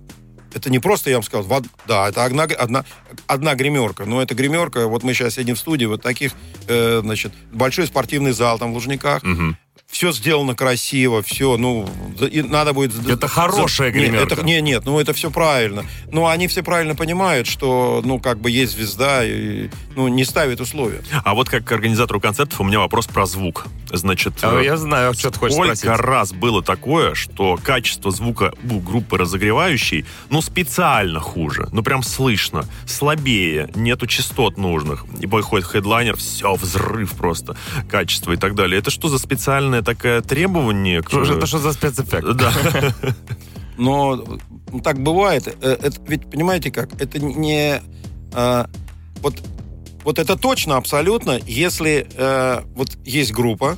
[0.53, 2.85] это не просто, я вам сказал, в од- да, это одна, одна,
[3.27, 4.05] одна гримерка.
[4.05, 6.33] Но эта гримерка, вот мы сейчас сидим в студии, вот таких,
[6.67, 9.23] э, значит, большой спортивный зал там в Лужниках.
[9.23, 9.57] Мгм.
[9.93, 11.87] Все сделано красиво, все, ну,
[12.19, 12.93] и надо будет...
[13.07, 14.33] Это хорошая гримерка.
[14.33, 15.85] это, не, нет, ну, это все правильно.
[16.11, 20.59] Но они все правильно понимают, что, ну, как бы есть звезда, и, ну, не ставит
[20.61, 21.03] условия.
[21.23, 23.67] А вот как к организатору концертов у меня вопрос про звук.
[23.91, 26.01] Значит, А э, Я знаю, что ты хочешь Сколько спросить.
[26.01, 31.69] раз было такое, что качество звука у группы разогревающей, ну, специально хуже.
[31.71, 32.65] Ну, прям слышно.
[32.87, 33.69] Слабее.
[33.75, 35.05] Нету частот нужных.
[35.19, 37.55] И выходит хедлайнер, все, взрыв просто.
[37.87, 38.79] Качество и так далее.
[38.79, 41.01] Это что за специальное такое требование?
[41.01, 42.33] к- Что же это что за спецэффект?
[42.33, 42.51] Да.
[43.77, 44.23] Но
[44.71, 45.47] ну, так бывает.
[45.61, 46.99] Э, Это, ведь понимаете как?
[47.01, 47.81] Это не
[48.33, 48.65] э,
[49.21, 49.41] вот
[50.03, 53.77] вот это точно абсолютно, если э, вот есть группа,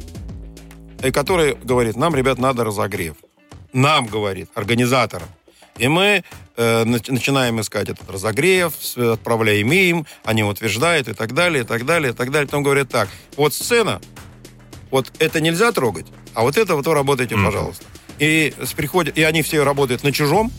[1.02, 3.16] э, которая говорит, нам, ребят, надо разогрев.
[3.74, 5.28] Нам говорит организаторам.
[5.78, 6.24] И мы
[6.56, 11.86] э, нач- начинаем искать этот разогрев, отправляем им, они утверждают и так далее, и так
[11.86, 12.48] далее, и так далее.
[12.48, 14.02] Потом говорят так, вот сцена,
[14.92, 17.46] вот это нельзя трогать, а вот это вот вы работаете, Мгм.
[17.46, 17.86] пожалуйста.
[18.20, 20.52] И с приходят, и они все работают на чужом,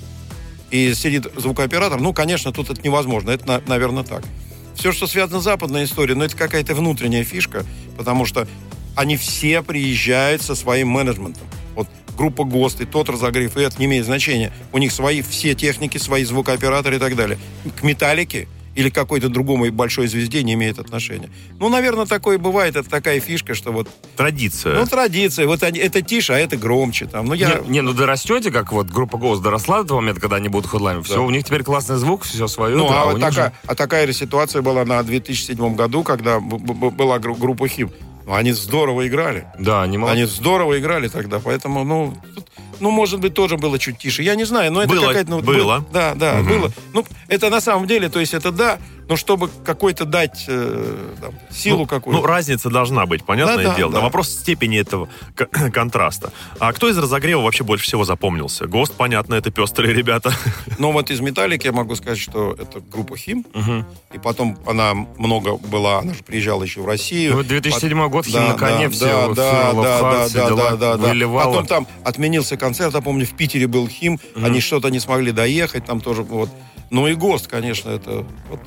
[0.71, 2.01] и сидит звукооператор.
[2.01, 3.31] Ну, конечно, тут это невозможно.
[3.31, 4.25] Это, на- наверное, так.
[4.75, 7.65] Все, что связано с западной историей, ну, это какая-то внутренняя фишка,
[7.97, 8.47] потому что
[8.95, 11.47] они все приезжают со своим менеджментом.
[11.75, 14.53] Вот группа ГОСТ, и тот разогрев, и это не имеет значения.
[14.73, 17.39] У них свои все техники, свои звукооператоры и так далее.
[17.79, 21.31] К металлике или какой-то другому большой звезде не имеет отношения.
[21.59, 22.77] Ну, наверное, такое бывает.
[22.77, 23.89] Это такая фишка, что вот...
[24.17, 24.79] Традиция.
[24.79, 25.47] Ну, традиция.
[25.47, 27.07] Вот они, это тише, а это громче.
[27.07, 27.27] Там.
[27.27, 27.55] Ну, я...
[27.67, 30.71] Не, не, ну дорастете, как вот группа «Голос» доросла до того момента, когда они будут
[30.71, 31.05] хедлайнером.
[31.05, 31.21] Все, Да.
[31.23, 32.77] у них теперь классный звук, все свое.
[32.77, 36.39] Ну, да, а, вот такая, же- а такая же ситуация была на 2007 году, когда
[36.39, 37.91] была гру- группа «Хим».
[38.27, 39.47] Ну, Они здорово играли.
[39.59, 40.17] Да, они молодцы.
[40.19, 42.47] Они здорово играли тогда, поэтому, ну, тут,
[42.81, 44.23] ну, может быть, тоже было чуть тише.
[44.23, 45.31] Я не знаю, но это Было, какая-то...
[45.31, 45.79] Ну, было.
[45.81, 46.49] был- да, да, Мгм.
[46.49, 46.73] было.
[46.93, 51.35] Ну, это на самом деле, то есть это да, но чтобы какой-то дать э, там,
[51.51, 52.21] силу ну, какую-то.
[52.21, 53.93] ну, разница должна быть, понятное Да, да, дело.
[53.93, 53.99] да.
[53.99, 56.33] Но вопрос степени этого к- контраста.
[56.59, 58.67] А кто из разогрева вообще больше всего запомнился?
[58.67, 60.33] ГОСТ, понятно, это пестрые ребята.
[60.79, 63.87] Но вот из «Металлики» я могу сказать, что это группа «Хим», Мгм.
[64.13, 67.33] и потом она много была, она же приезжала еще в Россию.
[67.33, 71.15] Ну, вот 2007 год, «Хим» на коне, все, да, да, да, да, да, да, да,
[71.15, 71.29] да.
[71.45, 75.85] Потом там отменился концерт, я помню, в Питере был Хим, они что-то не смогли доехать,
[75.85, 76.51] там тоже вот.
[76.91, 78.61] Ну и ГОСТ, конечно, это вот.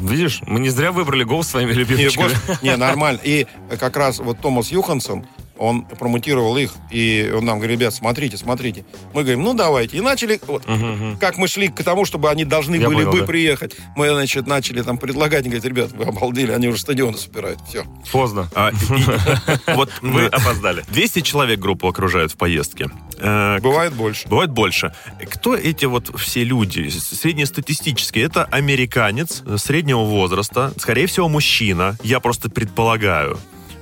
[0.00, 2.28] Видишь, мы не зря выбрали «Голос» своими Не, любимчиками.
[2.46, 3.20] ГОСТ, не, нормально.
[3.22, 3.46] И
[3.78, 5.26] как раз вот Томас Юхансон,
[5.60, 8.84] он промотировал их, и он нам говорит, ребят, смотрите, смотрите.
[9.14, 9.98] Мы говорим, ну давайте.
[9.98, 11.18] И начали, вот, Мгм, мгм.
[11.18, 13.26] как мы шли к тому, чтобы они должны Я были понял, бы да.
[13.26, 13.76] приехать.
[13.96, 17.60] Мы, значит, начали там предлагать, и говорить, ребят, вы обалдели, они уже стадионы собирают.
[17.68, 17.84] Все.
[18.10, 18.48] Поздно.
[18.54, 20.84] А, и- Вот Вы мы- опоздали.
[20.88, 22.88] 200 человек группу окружают в поездке.
[23.18, 24.26] Э, Бывает больше.
[24.28, 24.94] Бывает больше.
[25.30, 26.88] Кто эти вот все люди?
[26.88, 28.24] Среднестатистические.
[28.24, 33.38] Это американец э, среднего возраста, скорее всего, мужчина, я просто предполагаю,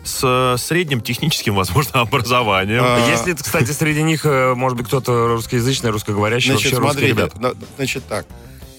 [0.08, 2.82] с э, средним техническим, возможно, образованием.
[2.84, 7.38] А, Если, кстати, среди них, э, может быть, кто-то русскоязычный, русскоговорящий, Значит, вообще русские смотрите,
[7.38, 7.40] ребята.
[7.60, 8.26] на- значит так.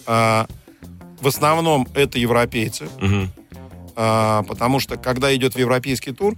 [0.05, 0.45] А,
[1.21, 2.87] в основном это европейцы,
[3.95, 6.35] а, потому что когда идет в европейский тур,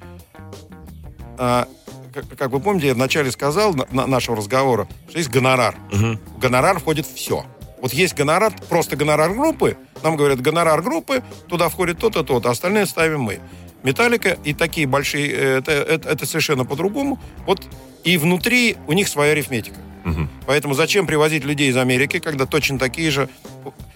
[1.38, 5.75] как, вы помните, я вначале сказал на, на- нашего разговора, что есть гонорар.
[5.91, 6.19] Мгм.
[6.36, 7.45] В гонорар входит все.
[7.82, 9.77] Вот есть гонорар, просто гонорар группы.
[10.04, 13.39] Нам говорят, гонорар группы, туда входит то-то, то-то, остальное ставим мы.
[13.84, 17.20] Металлика и такие большие, э, это, это, это совершенно по-другому.
[17.46, 17.67] Вот
[18.04, 19.80] и внутри у них своя арифметика.
[20.04, 20.30] Мгм.
[20.48, 23.30] Поэтому зачем привозить людей из Америки, когда точно такие же...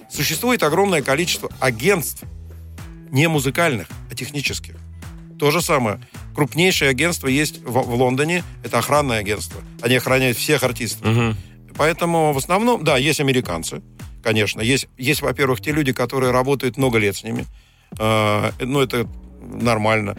[0.09, 2.23] Существует огромное количество агентств,
[3.09, 4.75] не музыкальных, а технических.
[5.39, 5.99] То же самое.
[6.35, 9.61] Крупнейшее агентство есть в, в Лондоне, это охранное агентство.
[9.81, 11.05] Они охраняют всех артистов.
[11.07, 11.35] Мгм.
[11.75, 13.81] Поэтому в основном, да, есть американцы,
[14.23, 14.61] конечно.
[14.61, 17.45] Есть, есть во-первых, те люди, которые работают много лет с ними.
[17.99, 19.07] Э, ну, это
[19.41, 20.17] нормально.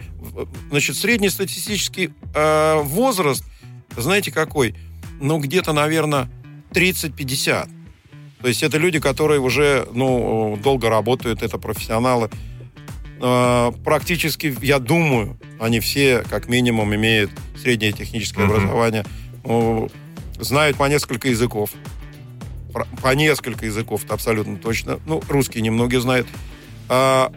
[0.69, 3.43] Значит, среднестатистический э, возраст,
[3.95, 4.75] знаете, какой?
[5.19, 6.29] Ну, где-то, наверное,
[6.71, 7.69] 30-50.
[8.41, 12.29] То есть это люди, которые уже, ну, долго работают, это профессионалы.
[13.19, 18.53] Э, практически, я думаю, они все, как минимум, имеют среднее техническое Мгм.
[18.53, 19.05] образование.
[19.43, 19.89] Ну,
[20.39, 21.71] знают по несколько языков.
[23.01, 24.99] По несколько языков, это абсолютно точно.
[25.07, 26.27] Ну, русский немногие знают.
[26.89, 27.31] А,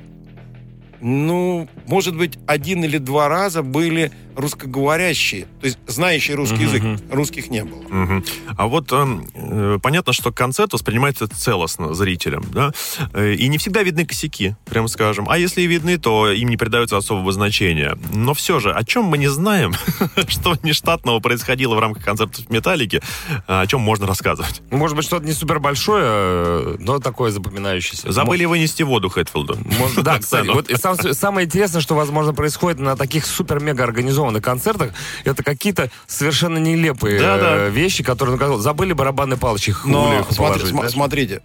[1.00, 7.00] ну, может быть, один или два раза были русскоговорящие, то есть знающие русский Мгм, язык.
[7.10, 7.82] Русских не было.
[7.88, 8.24] Мгм.
[8.56, 12.72] А вот э, понятно, что концерт воспринимается целостно зрителям, да,
[13.12, 15.28] Э, и не всегда видны косяки, прямо скажем.
[15.28, 17.98] А если и видны, то им не придается особого значения.
[18.12, 19.74] Но все же, о чем мы не знаем,
[20.28, 23.00] что нештатного происходило в рамках концертов Металлики,
[23.46, 24.62] о чем можно рассказывать?
[24.70, 28.12] Может быть, что-то не супер большое, но такое запоминающееся.
[28.12, 29.58] Забыли вынести воду Хэтфилду.
[29.78, 34.42] Может, да, кстати, вот и самом- самое интересное, что, возможно, происходит на таких супер-мега организованных
[34.42, 34.92] концертах,
[35.24, 37.56] это какие-то совершенно нелепые Да, да.
[37.66, 41.42] э, вещи, которые, ну, забыли барабанные палочки, Но смотри- см- смотрите,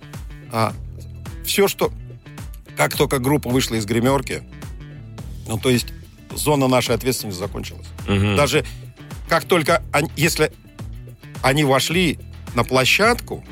[1.46, 1.92] все, что...
[2.78, 4.44] Как только группа вышла из гримерки,
[5.48, 5.88] ну, то есть
[6.34, 7.88] зона нашей ответственности закончилась.
[8.06, 8.36] Мгм.
[8.36, 8.66] Даже
[9.30, 10.52] как только, они- если
[11.42, 12.20] они вошли
[12.54, 13.46] на площадку,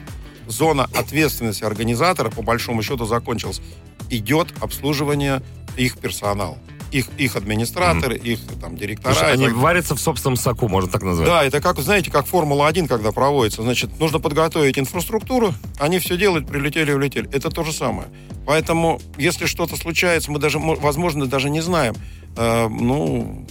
[0.46, 3.62] зона ответственности организатора, по большому счету, закончилась.
[4.10, 5.42] Идет обслуживание
[5.78, 6.58] их персонала.
[6.92, 9.14] Их, их администраторы, их там директора.
[9.16, 11.28] Слушай, они так варятся в собственном соку, можно так назвать.
[11.28, 13.64] да, это как, знаете, как Формула-1, когда проводится.
[13.64, 17.28] Значит, нужно подготовить инфраструктуру, они все делают, прилетели улетели.
[17.32, 18.10] Это то же самое.
[18.46, 21.96] Поэтому, если что-то случается, мы даже, мо- возможно, даже не знаем.
[22.38, 23.44] Э, ну,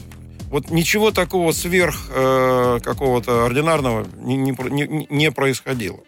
[0.51, 5.99] вот ничего такого сверх э, какого-то ординарного не, не- не происходило.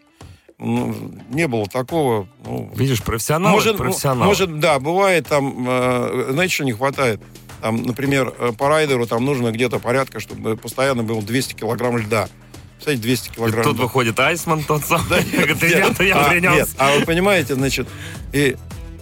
[0.59, 0.95] Ну,
[1.31, 2.29] не было такого.
[2.45, 4.27] ну, Видишь, профессионал может, профессионал.
[4.27, 7.21] может, да, бывает там, э, знаете, что не хватает?
[7.61, 12.29] Там, например, э, по райдеру там нужно где-то порядка, чтобы постоянно было 200 килограмм льда.
[12.75, 13.83] Представляете, 200 И килограмм тут льда.
[13.83, 15.25] выходит Айсман тот самый.
[15.33, 16.53] Говорит, ребята, я а, принес.
[16.53, 17.89] Нет, а вы понимаете, значит,
[18.33, 18.57] и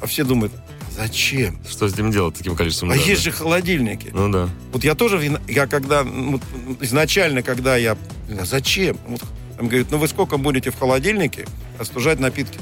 [0.07, 0.53] все думают,
[0.97, 1.59] зачем?
[1.69, 4.11] Что с ним делать таким количеством А есть же холодильники.
[4.13, 4.49] Ну да.
[4.73, 7.97] Вот я тоже, я когда, ну, вот изначально, когда я,
[8.29, 8.97] зачем?
[9.07, 9.23] Вот,
[9.63, 11.47] там говорят, ну вы сколько будете в холодильнике
[11.79, 12.59] остужать напитки?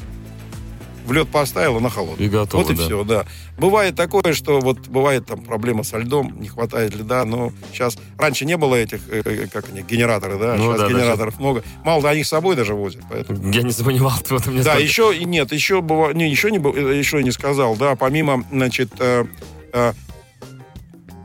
[1.07, 2.27] В лед поставил на холодный.
[2.27, 2.83] И готово, Вот и да.
[2.85, 3.25] все, да.
[3.59, 7.97] Бывает такое, что вот бывает там проблема со льдом, не хватает льда, но сейчас...
[8.19, 10.55] Раньше не было этих, э, э, как они, генераторы, да?
[10.57, 11.65] Ну сейчас да, да, генераторов много.
[11.85, 13.51] Мало, да, они с собой даже возят, поэтому...
[13.51, 16.51] Я не понимал, ты вот мне Да, столько- еще и нет, еще быва- не, еще
[16.51, 19.25] не э, еще не сказал, да, помимо, значит, э,
[19.73, 19.93] э,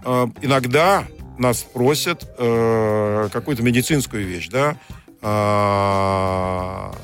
[0.06, 1.04] э, иногда
[1.38, 5.05] нас просят э, какую-то медицинскую вещь, да, А,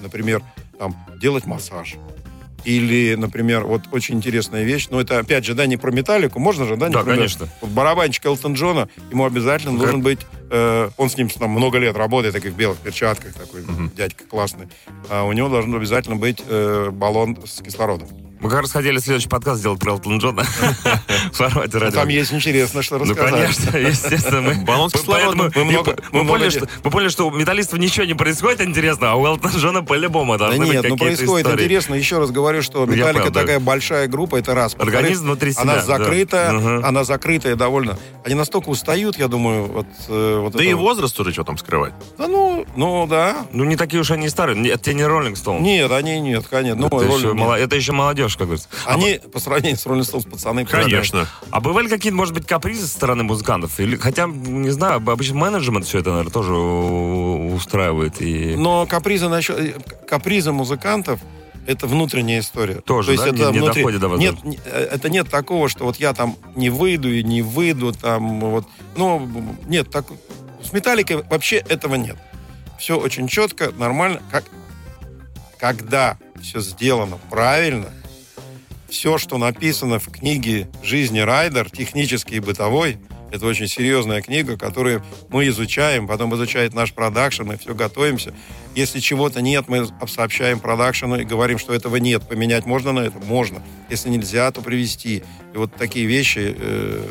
[0.01, 0.41] например,
[0.77, 1.95] там делать массаж.
[2.63, 6.65] Или, например, вот очень интересная вещь, но это, опять же, да, не про металлику, можно
[6.65, 6.89] же, да?
[6.89, 7.17] Да, например?
[7.17, 7.47] конечно.
[7.59, 10.19] Вот барабанщик Элтон Джона, ему обязательно Как- должен быть,
[10.51, 13.63] э, он с ним там много лет работает, такой в белых перчатках, такой
[13.95, 14.67] дядька классный,
[15.09, 18.07] а у него должен обязательно быть э, баллон с кислородом.
[18.41, 20.43] Мы как раз хотели следующий подкаст сделать про Элтона Джона.
[21.31, 21.99] В формате Ну, радио.
[21.99, 23.31] Там есть интересно, что Ну, рассказать.
[23.33, 24.41] конечно, естественно.
[24.41, 25.51] Мы, Баллон с кислородом.
[25.55, 29.53] много- поняли, что, мы поняли, что у металлистов ничего не происходит интересно, а у Элтона
[29.55, 31.63] Джона по-любому Да должны быть нет, ну происходит истории.
[31.65, 31.93] интересно.
[31.93, 33.41] Еще раз говорю, что Ну, Металлика да.
[33.41, 34.75] такая большая группа, это раз.
[34.79, 35.81] Организм внутри себя, Она да.
[35.83, 36.83] закрытая, Мгм.
[36.85, 37.99] она закрытая довольно.
[38.25, 41.93] Они настолько устают, я думаю, вот, э, вот Да и возраст уже что там скрывать.
[42.17, 43.45] Да ну, ну да.
[43.51, 44.59] Ну, не такие уж они и старые.
[44.71, 45.61] Это тебе не Роллинг Стоун.
[45.61, 46.87] Нет, они нет, конечно.
[46.91, 48.69] Ну, это, это еще молодежь, как говорится.
[48.85, 50.65] Они по сравнению с Rolling Stones пацаны.
[50.65, 51.27] Конечно.
[51.49, 53.79] А бывали какие-то, может быть, капризы со стороны музыкантов?
[53.79, 58.21] Или, хотя, не знаю, обычно менеджмент все это, наверное, тоже устраивает.
[58.21, 58.55] И...
[58.55, 59.75] Но капризы насчет э,
[60.07, 61.19] капризы музыкантов
[61.67, 62.75] это внутренняя история.
[62.75, 63.29] Тоже, да?
[63.29, 64.49] Не- не доходит до вас, Нет, да?
[64.49, 68.39] не- э, это нет такого, что вот я там не выйду и не выйду там
[68.39, 68.67] вот.
[68.95, 69.29] Ну
[69.67, 70.05] нет, так
[70.63, 72.17] с металликой вообще этого нет.
[72.79, 74.21] Все очень четко, нормально.
[74.31, 74.43] Как
[75.59, 77.89] когда все сделано правильно,
[78.91, 82.97] все, что написано в книге «Жизни Райдер», технический и бытовой,
[83.31, 88.33] это очень серьезная книга, которую мы изучаем, потом изучает наш продакшн, мы все готовимся.
[88.75, 92.27] Если чего-то нет, мы сообщаем продакшену и говорим, что этого нет.
[92.27, 93.17] Поменять можно на это?
[93.19, 93.63] Можно.
[93.89, 95.23] Если нельзя, то привести.
[95.53, 96.55] И вот такие вещи...
[96.57, 97.07] э,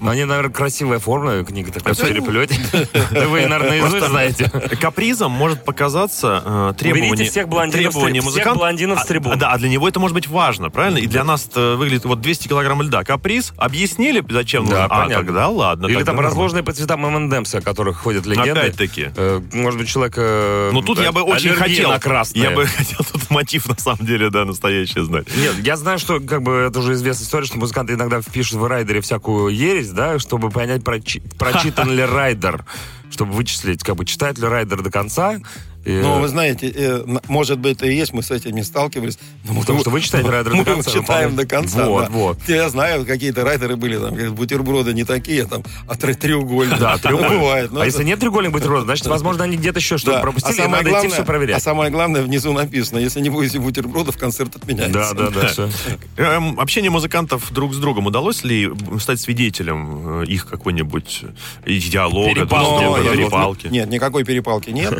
[0.00, 2.54] Ну, они, наверное, красивая форма, книга такая в переплете.
[3.10, 4.50] Вы, наверное, наизусть знаете.
[4.80, 8.22] Капризом может показаться э, требование, Уберите всех блондинов требование.
[8.22, 9.38] Всех блондинов с А, трибун.
[9.38, 10.98] да, а для него это может быть важно, правильно?
[10.98, 13.04] И для нас выглядит вот 200 килограмм льда.
[13.04, 15.04] Каприз объяснили, зачем Да, нужно?
[15.04, 15.86] А, тогда ладно.
[15.86, 18.50] Или там разложенные по цветам M&M's, о которых ходят легенды.
[18.60, 19.10] Опять-таки.
[19.16, 20.14] Э, Может быть, человек...
[20.16, 21.92] э, Ну тут я бы очень хотел.
[22.34, 25.26] Я бы хотел тут мотив на самом деле, да, настоящий знать.
[25.36, 28.66] Нет, я знаю, что как бы это уже известная история, что музыканты иногда пишут в
[28.66, 32.64] райдере всякую ересь, да, чтобы понять, прочи- прочитан ли райдер,
[33.10, 35.38] чтобы вычислить, как бы читает ли райдер до конца.
[35.86, 39.18] И, Ну, вы знаете, э, может быть, это и есть, мы с этим не сталкивались.
[39.44, 41.36] Но мы Потому что вы читаете райдер до мы конца, читаем выполняете.
[41.36, 41.86] до конца.
[41.86, 42.10] Вот, да.
[42.10, 42.38] вот.
[42.48, 46.78] Я знаю, какие-то райдеры были, там, бутерброды не такие, там, а тре- треугольные.
[46.78, 47.38] Да, треугольник.
[47.38, 47.72] Бывает.
[47.72, 50.22] но а если нет треугольник бутерброда, значит, возможно, они где-то еще что-то Да.
[50.22, 51.62] пропустили, а и надо идти все а проверять.
[51.62, 55.14] самое главное, внизу написано, если не будете бутербродов, концерт отменяется.
[55.14, 55.68] Да, да, да.
[56.16, 58.68] Эм, общение музыкантов друг с другом удалось ли
[58.98, 61.22] стать свидетелем э, их какой-нибудь
[61.64, 63.68] диалога, Перепалки?
[63.68, 64.92] Нет, никакой перепалки нет.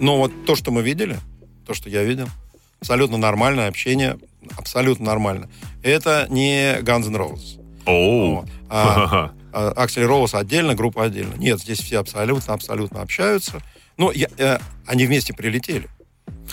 [0.00, 1.18] А, Но вот то, что мы видели,
[1.66, 2.28] то, что я видел,
[2.80, 4.18] абсолютно нормальное общение,
[4.56, 5.48] абсолютно нормально.
[5.82, 7.60] Это не Guns N' Roses.
[7.86, 8.36] Оу.
[8.36, 8.48] Вот.
[8.68, 11.34] А, а, Аксель Роуз отдельно, группа отдельно.
[11.36, 13.62] Нет, здесь все абсолютно, абсолютно общаются.
[13.96, 15.88] Ну, я- э, они вместе прилетели.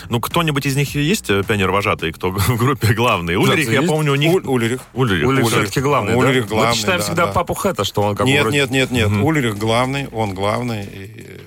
[0.09, 3.35] Ну, кто-нибудь из них есть э, пионер-вожатый, кто в группе главный?
[3.35, 4.31] Ульрих, я помню, у них...
[4.33, 4.81] Уль- Ульрих.
[4.93, 5.27] Ульрих.
[5.27, 5.47] Ульрих Ульрих.
[5.59, 6.17] все-таки главный, да?
[6.17, 7.31] Ульрих главный, Мы считаем да, всегда да.
[7.33, 9.09] папу Хэта, что он как бы Нет, вроде- нет, нет, нет.
[9.09, 9.23] Мгм.
[9.23, 10.83] Ульрих главный, он главный.
[10.85, 11.41] И,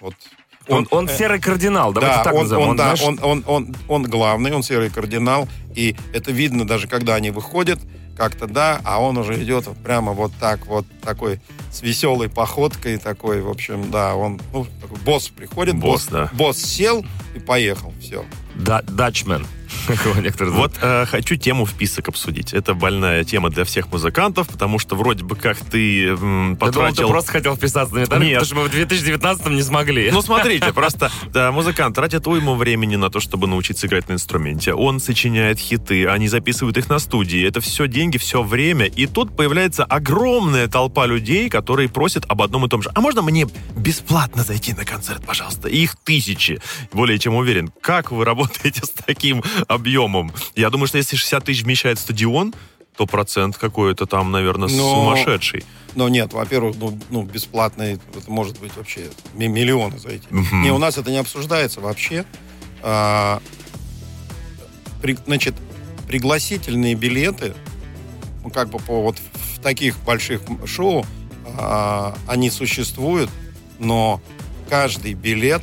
[0.00, 0.14] вот.
[0.68, 2.62] Он, он серый кардинал, давайте да, так он, назовем.
[2.62, 6.66] он, Он, да, знаешь, он, он, он, он главный, он серый кардинал, и это видно
[6.66, 7.78] даже, когда они выходят,
[8.16, 11.40] как-то да, а он уже идет вот прямо вот так, вот такой
[11.72, 14.66] с веселой походкой такой, в общем, да, он, ну,
[15.04, 16.30] босс приходит, Босс, босс, да.
[16.34, 17.04] босс сел
[17.34, 18.24] и поехал, все.
[18.56, 19.46] Да- Датчмен.
[20.40, 22.52] Вот э, хочу тему в список обсудить.
[22.52, 26.56] Это больная тема для всех музыкантов, потому что вроде бы как ты м, Я думал,
[26.56, 27.08] ты потратил...
[27.08, 28.10] просто хотел вписаться на Нет.
[28.10, 30.10] потому что мы в 2019 не смогли.
[30.10, 34.74] Ну, смотрите, просто да, музыкант тратит уйму времени на то, чтобы научиться играть на инструменте.
[34.74, 37.46] Он сочиняет хиты, они записывают их на студии.
[37.46, 38.86] Это все деньги, все время.
[38.86, 42.90] И тут появляется огромная толпа людей, которые просят об одном и том же.
[42.94, 43.46] А можно мне
[43.76, 45.68] бесплатно зайти на концерт, пожалуйста?
[45.68, 46.60] И их тысячи.
[46.92, 47.70] Более чем уверен.
[47.80, 50.32] Как вы работаете с таким объемом?
[50.54, 52.54] Я думаю, что если 60 тысяч вмещает стадион,
[52.96, 55.64] то процент какой-то там, наверное, Но- сумасшедший.
[55.94, 60.26] Но нет, во-первых, ну, ну, бесплатный, это может быть вообще ми- миллионы зайти.
[60.30, 60.62] Мгм.
[60.62, 62.24] Не, у нас это не обсуждается вообще.
[62.82, 63.40] А,
[65.00, 65.54] при- значит,
[66.06, 67.54] пригласительные билеты,
[68.44, 71.06] ну, как бы по вот в таких больших шоу,
[71.56, 73.30] а, они существуют,
[73.78, 74.20] но
[74.68, 75.62] каждый билет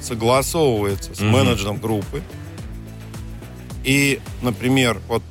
[0.00, 1.30] согласовывается с Мгм.
[1.30, 2.22] менеджером группы.
[3.84, 5.22] И, например, вот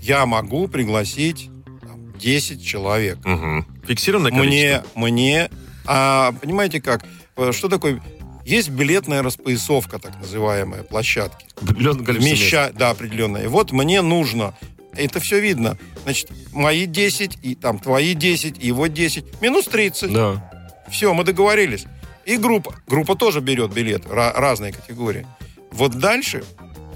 [0.00, 1.50] я могу пригласить
[1.82, 3.18] там, 10 человек.
[3.24, 3.66] Мгм.
[3.86, 4.84] Фиксированное количество?
[5.00, 5.50] Мне, мне,
[5.86, 7.04] а, понимаете как,
[7.40, 8.02] Э, что такое?
[8.44, 11.46] Есть билетная распоясовка, так называемая, площадки.
[11.62, 12.40] Определенное количество мест.
[12.42, 13.44] Вмеща, да, определенная.
[13.44, 14.54] И вот мне нужно,
[14.94, 20.12] это все видно, значит, мои 10, и там твои 10, и его 10, минус 30.
[20.12, 20.50] Да.
[20.90, 21.84] Все, мы договорились.
[22.26, 25.24] И группа, группа тоже берет билет, ра- разные категории.
[25.70, 26.42] Вот дальше,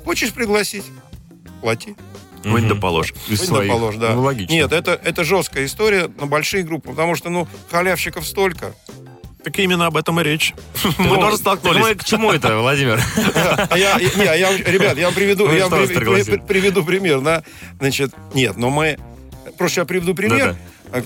[0.05, 0.85] хочешь пригласить,
[1.61, 1.95] плати.
[2.43, 2.69] Хоть Мгм.
[2.69, 3.13] да положь.
[3.29, 3.71] Из Хоть да своих.
[3.71, 4.15] положь, да.
[4.15, 4.53] Ну, логично.
[4.53, 8.75] Нет, это, это жесткая история на большие группы, потому что, ну, халявщиков столько.
[9.45, 10.55] Так именно об этом и речь.
[10.99, 11.77] Мы тоже столкнулись.
[11.79, 13.01] думаешь, к чему это, Владимир?
[13.71, 17.43] А я, не, а я, ребят, я вам приведу, я приведу пример, да.
[17.79, 18.99] Значит, нет, но мы...
[19.59, 20.57] Просто я приведу пример.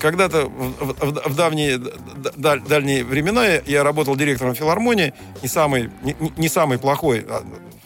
[0.01, 1.93] Когда-то в, в- в давние, д-
[2.35, 7.25] д- дальние времена я- я работал директором филармонии, не самый, не, не- не самый плохой,
[7.29, 7.41] а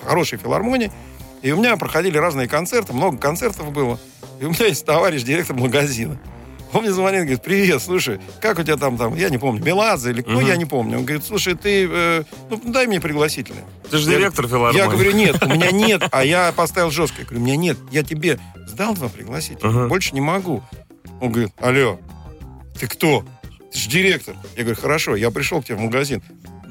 [0.05, 0.91] хорошей филармонии.
[1.41, 3.99] И у меня проходили разные концерты, много концертов было.
[4.39, 6.19] И у меня есть товарищ, директор магазина.
[6.73, 10.11] Он мне звонит, говорит, привет, слушай, как у тебя там, там, я не помню, Меладзе
[10.11, 10.45] или кто, Мгм.
[10.47, 10.99] я не помню.
[10.99, 13.65] Он говорит, слушай, ты, э, ну, дай мне пригласительное.
[13.89, 14.77] Ты же Я- директор филармонии.
[14.77, 17.17] Я говорю, нет, у меня нет, а я поставил жестко.
[17.21, 19.87] Я говорю, у меня нет, я тебе сдал два пригласительных, Ага.
[19.89, 20.63] больше не могу.
[21.19, 21.99] Он говорит, алло,
[22.79, 23.25] ты кто?
[23.73, 24.35] Ты же директор.
[24.55, 26.21] Я говорю, хорошо, я пришел к тебе в магазин.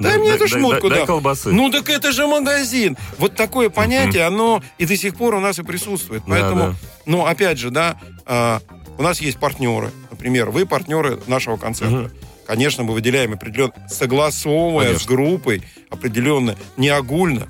[0.01, 1.07] Дай мне эту шмотку, да.
[1.07, 1.53] колбасы.
[1.53, 2.96] Ну так это же магазин.
[3.18, 6.22] Вот такое понятие, оно и до сих пор у нас и присутствует.
[6.26, 6.74] Поэтому,
[7.07, 7.96] ну опять же, да,
[8.26, 8.61] а,
[8.98, 9.90] у нас есть партнеры.
[10.11, 12.11] Например, вы партнеры нашего концерта.
[12.46, 15.05] Конечно, мы выделяем определенно, согласовывая Конечно.
[15.05, 17.46] с группой определенно, не огульно.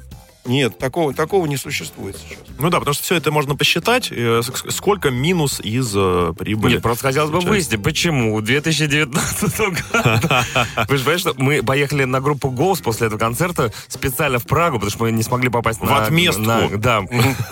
[0.47, 2.39] Нет, такого, такого не существует сейчас.
[2.59, 6.75] Ну да, потому что все это можно посчитать, э, сколько минус из э, прибыли.
[6.75, 9.75] Нет, просто хотелось бы выяснить, почему в 2019 году...
[10.89, 14.77] Вы же понимаете, что мы поехали на группу Ghost после этого концерта специально в Прагу,
[14.77, 16.05] потому что мы не смогли попасть В на...
[16.05, 16.43] отместку.
[16.43, 17.03] на- Да.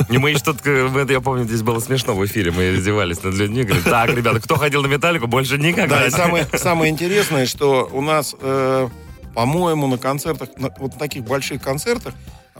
[0.08, 3.22] И мы еще тут, э, это я помню, здесь было смешно в эфире, мы издевались
[3.22, 6.00] над людьми, говорили, так, ребята, кто ходил на Металлику, больше никогда.
[6.00, 8.88] Да, и самое, самое интересное, что у нас, э,
[9.34, 12.14] по-моему, на концертах, на вот таких больших концертах,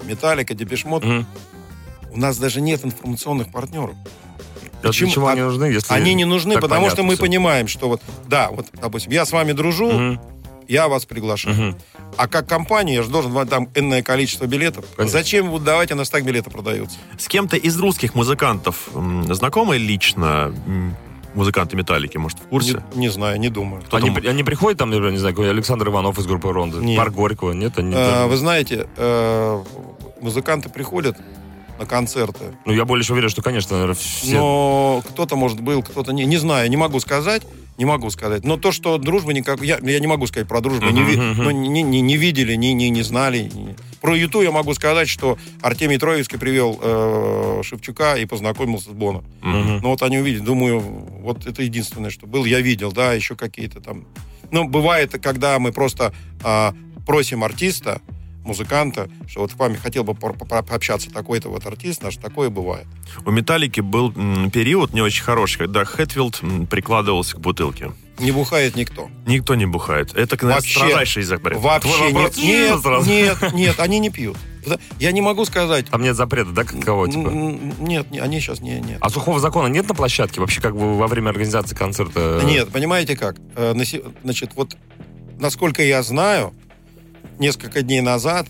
[0.05, 1.27] Металлика, Депешмот, Мгм.
[2.13, 3.95] у нас даже нет информационных партнеров.
[3.95, 5.11] А Для Почему?
[5.11, 5.93] чего они А- нужны, если...
[5.93, 7.25] Они не нужны, потому что мы всё?
[7.25, 10.21] понимаем, что вот, да, вот, допустим, я с вами дружу, Мгм.
[10.69, 11.55] я вас приглашаю.
[11.57, 11.79] Мгм.
[12.17, 14.85] А как компания я же должен вам там энное количество билетов.
[14.97, 15.19] Конечно.
[15.19, 16.97] Зачем вы давайте, у нас так билеты продаются?
[17.19, 18.89] С кем-то из русских музыкантов
[19.31, 20.55] знакомы лично
[21.35, 22.83] музыканты Металлики, может, в курсе?
[22.95, 23.83] Не, не знаю, не думаю.
[23.83, 24.25] Кто Они, там?
[24.27, 26.97] они приходят там, например, не знаю, Александр Иванов из группы Ронда, Нет.
[26.97, 27.77] Пар Горького, нет?
[27.79, 29.63] Они Э, тоже- вы знаете, э,
[30.21, 31.17] музыканты приходят
[31.79, 34.33] на концерты, Ну, я более чем уверен, что, конечно, наверное, все...
[34.37, 36.25] но кто-то, может, был, кто-то не.
[36.27, 37.43] Не знаю, не могу сказать.
[37.77, 38.45] Не могу сказать.
[38.45, 39.63] Но то, что дружба никак...
[39.63, 40.87] Я, я не могу сказать про дружбу.
[40.91, 41.43] не, ви- Мгм, мгм.
[41.45, 43.49] ну, не, не- не видели, не, не, не знали.
[43.55, 48.95] не- Про Юту я могу сказать, что Артемий Троицкий привел э, Шевчука и познакомился с
[48.95, 49.25] Боном.
[49.43, 49.79] Мгм.
[49.81, 52.45] Ну вот они увидели, думаю, вот это единственное, что был.
[52.45, 54.05] Я видел, да, еще какие-то там...
[54.51, 56.13] Ну, бывает, когда мы просто
[56.43, 56.75] а,
[57.07, 58.01] просим артиста,
[58.49, 62.49] музыканта, что вот с вами хотел бы по- по- пообщаться такой-то вот артист наш, такое
[62.51, 62.87] бывает.
[63.25, 64.11] У Металлики был
[64.51, 66.41] период не очень хороший, когда Хэтфилд
[66.71, 67.93] прикладывался к бутылке.
[68.19, 69.09] Не бухает никто.
[69.27, 70.11] Никто не бухает.
[70.17, 70.79] Это, наверное, Вообще.
[70.81, 71.59] строжайший запрет.
[71.61, 73.09] Вообще нет, нет, «нет» сразу.
[73.09, 74.37] нет, нет, они не пьют.
[74.99, 75.87] Я не могу сказать.
[75.87, 77.29] Там нет запрета, да, какого типа?
[77.31, 78.99] Нет, не- они сейчас не, нет.
[79.01, 80.41] А сухого закона нет на площадке?
[80.41, 82.43] Вообще, как бы во время организации концерта?
[82.45, 83.37] Нет, понимаете как?
[83.55, 83.73] Э,
[84.25, 84.77] Значит, вот
[85.39, 86.53] насколько я знаю,
[87.39, 88.47] несколько дней назад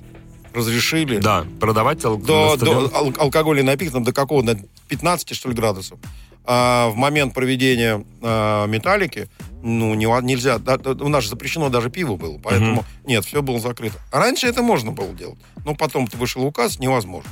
[0.54, 4.42] разрешили Да, продавать ал- до, на до ал- алкогольный напиток там, до какого?
[4.42, 4.58] До
[4.88, 5.98] 15, что ли, градусов.
[6.44, 9.28] А в момент проведения а, металлики,
[9.62, 13.60] ну, не, нельзя, да, у нас же запрещено даже пиво было, поэтому нет, все было
[13.60, 13.98] закрыто.
[14.10, 17.30] А раньше это можно было делать, но потом вышел указ, невозможно.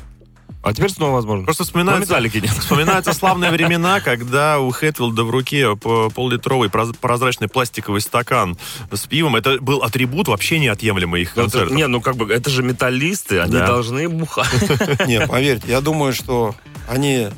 [0.67, 1.45] А теперь снова возможно.
[1.45, 2.51] Просто нет.
[2.51, 8.59] вспоминаются славные времена, когда у Хэтфилда в руке по- поллитровый проз- прозрачный пластиковый стакан
[8.91, 9.37] с пивом.
[9.37, 11.71] Это был атрибут вообще неотъемлемый их Ну, концертов.
[11.77, 13.67] не, ну как бы, это же металлисты, они Да.
[13.69, 14.49] должны бухать.
[15.07, 16.57] Нет, поверьте, я думаю, что
[16.89, 17.29] они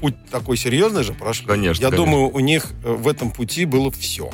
[0.00, 1.46] путь такой серьезный же прошли.
[1.48, 1.96] Конечно, Я конечно.
[2.06, 4.30] думаю, у них э, в этом пути было все.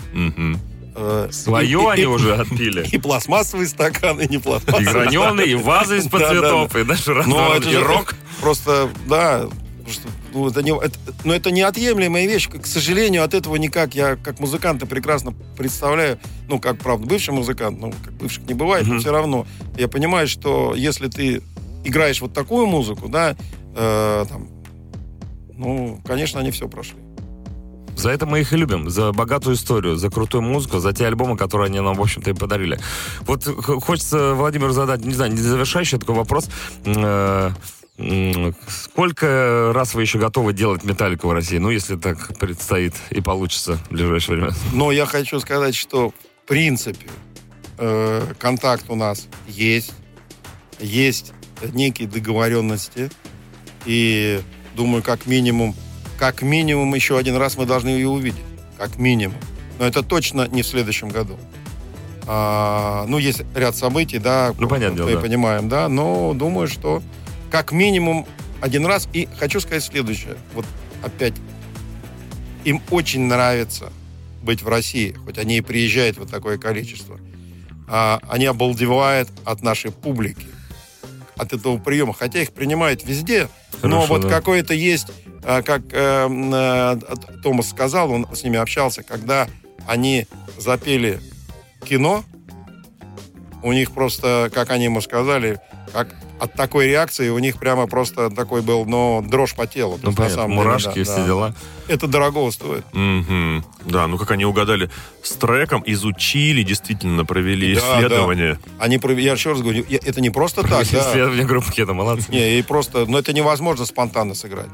[0.98, 1.32] Мгм.
[1.32, 2.86] Свое они уже отпили.
[2.90, 4.88] И пластмассовые стаканы, и не пластмассовые.
[4.88, 8.14] И граненые, и вазы из-под цветов, и даже Ну, раз- это и же рок.
[8.40, 9.46] Просто, да,
[10.34, 12.48] ну, это не, это, но это неотъемлемая вещь.
[12.48, 16.18] К сожалению, от этого никак, я как музыканта прекрасно представляю,
[16.48, 19.00] ну, как, правда, бывший музыкант, ну, как бывших не бывает, но Мгм.
[19.00, 19.46] все равно
[19.78, 21.42] я понимаю, что если ты
[21.84, 23.36] играешь вот такую музыку, да,
[23.74, 24.48] э, там,
[25.54, 26.98] ну, конечно, они все прошли.
[27.98, 31.36] За это мы их и любим, за богатую историю, за крутую музыку, за те альбомы,
[31.36, 32.78] которые они нам, в общем-то, и подарили.
[33.22, 36.48] Вот хочется Владимиру задать, не знаю, не завершающий такой вопрос.
[36.84, 37.50] Э,
[38.68, 41.58] Сколько раз вы еще готовы делать металлику в России?
[41.58, 44.52] Ну, если так предстоит и получится в ближайшее время.
[44.72, 47.08] Но я хочу сказать, что в принципе
[47.76, 49.92] э, контакт у нас есть,
[50.78, 51.32] есть
[51.72, 53.10] некие договоренности,
[53.84, 54.40] и
[54.76, 55.74] думаю, как минимум,
[56.18, 58.42] как минимум еще один раз мы должны ее увидеть,
[58.76, 59.38] как минимум.
[59.78, 61.38] Но это точно не в следующем году.
[62.26, 65.20] А, ну, есть ряд событий, да, Ну, понятное дело, мы да.
[65.20, 67.02] понимаем, да, но думаю, что
[67.50, 68.26] как минимум
[68.60, 69.08] один раз.
[69.12, 70.36] И хочу сказать следующее.
[70.54, 70.66] Вот
[71.02, 71.34] опять
[72.64, 73.92] им очень нравится
[74.42, 77.18] быть в России, хоть они и приезжают вот такое количество.
[77.86, 80.46] А, они обалдевают от нашей публики,
[81.38, 82.12] от этого приема.
[82.12, 83.48] Хотя их принимают везде,
[83.82, 84.28] но Хорошо, вот да.
[84.28, 85.08] какое-то есть,
[85.44, 86.98] а, как э, м, э,
[87.42, 89.48] Томас сказал, он с ними общался, когда
[89.86, 90.26] они
[90.58, 91.20] запели
[91.84, 92.24] кино,
[93.62, 95.60] у них просто, как они ему сказали,
[95.92, 99.98] как от такой реакции у них прямо просто такой был, ну, дрожь по телу.
[100.02, 101.26] Ну, понятно, самом деле, мурашки, да, все да.
[101.26, 101.54] дела.
[101.88, 102.84] Это дорого стоит.
[102.92, 103.64] Мгм.
[103.84, 104.90] Да, ну как они угадали
[105.22, 108.58] с треком, изучили, действительно провели Да, исследование.
[108.78, 110.82] Они, пров- я еще раз говорю, это не просто так, да.
[110.82, 112.30] Исследование группы Кеда, молодцы.
[112.30, 114.68] Не, и просто, но это невозможно спонтанно сыграть.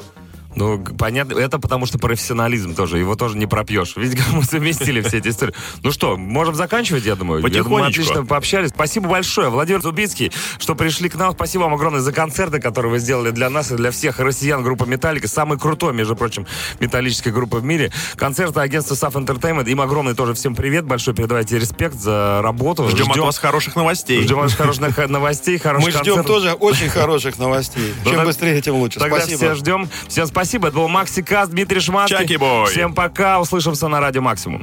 [0.56, 3.96] Ну, понятно, это потому что профессионализм тоже, его тоже не пропьешь.
[3.96, 5.54] Видите, как мы совместили все эти истории.
[5.82, 7.42] Ну что, можем заканчивать, я думаю?
[7.42, 8.02] Я думаю, мы Потихонечку.
[8.02, 8.70] отлично пообщались.
[8.70, 11.32] Спасибо большое, Владимир Зубицкий, что пришли к нам.
[11.32, 14.84] Спасибо вам огромное за концерты, которые вы сделали для нас и для всех россиян группа
[14.84, 15.28] Металлика.
[15.28, 16.46] Самая крутой, между прочим,
[16.80, 17.90] металлическая группа в мире.
[18.16, 19.68] Концерты агентства SAF Entertainment.
[19.68, 20.84] Им огромный тоже всем привет.
[20.84, 22.88] Большой передавайте респект за работу.
[22.88, 24.22] Ждем от вас хороших новостей.
[24.22, 26.26] Ждем ваших хороших новостей, хороших Мы ждем концертов.
[26.26, 27.92] тоже очень хороших новостей.
[28.04, 28.98] Ну, Чем быстрее, тем лучше.
[29.00, 29.38] Тогда Спасибо.
[29.38, 29.88] все ждем.
[30.08, 30.43] Всем спасибо.
[30.44, 32.18] Это был Макси Каст, Дмитрий Шматский.
[32.18, 32.66] Чаки-бой.
[32.70, 33.40] Всем пока.
[33.40, 34.62] Услышимся на Радио Максимум.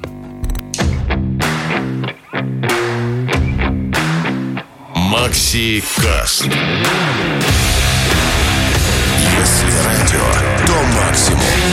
[4.96, 6.46] Макси Каст.
[9.40, 11.71] Если радио, то максимум.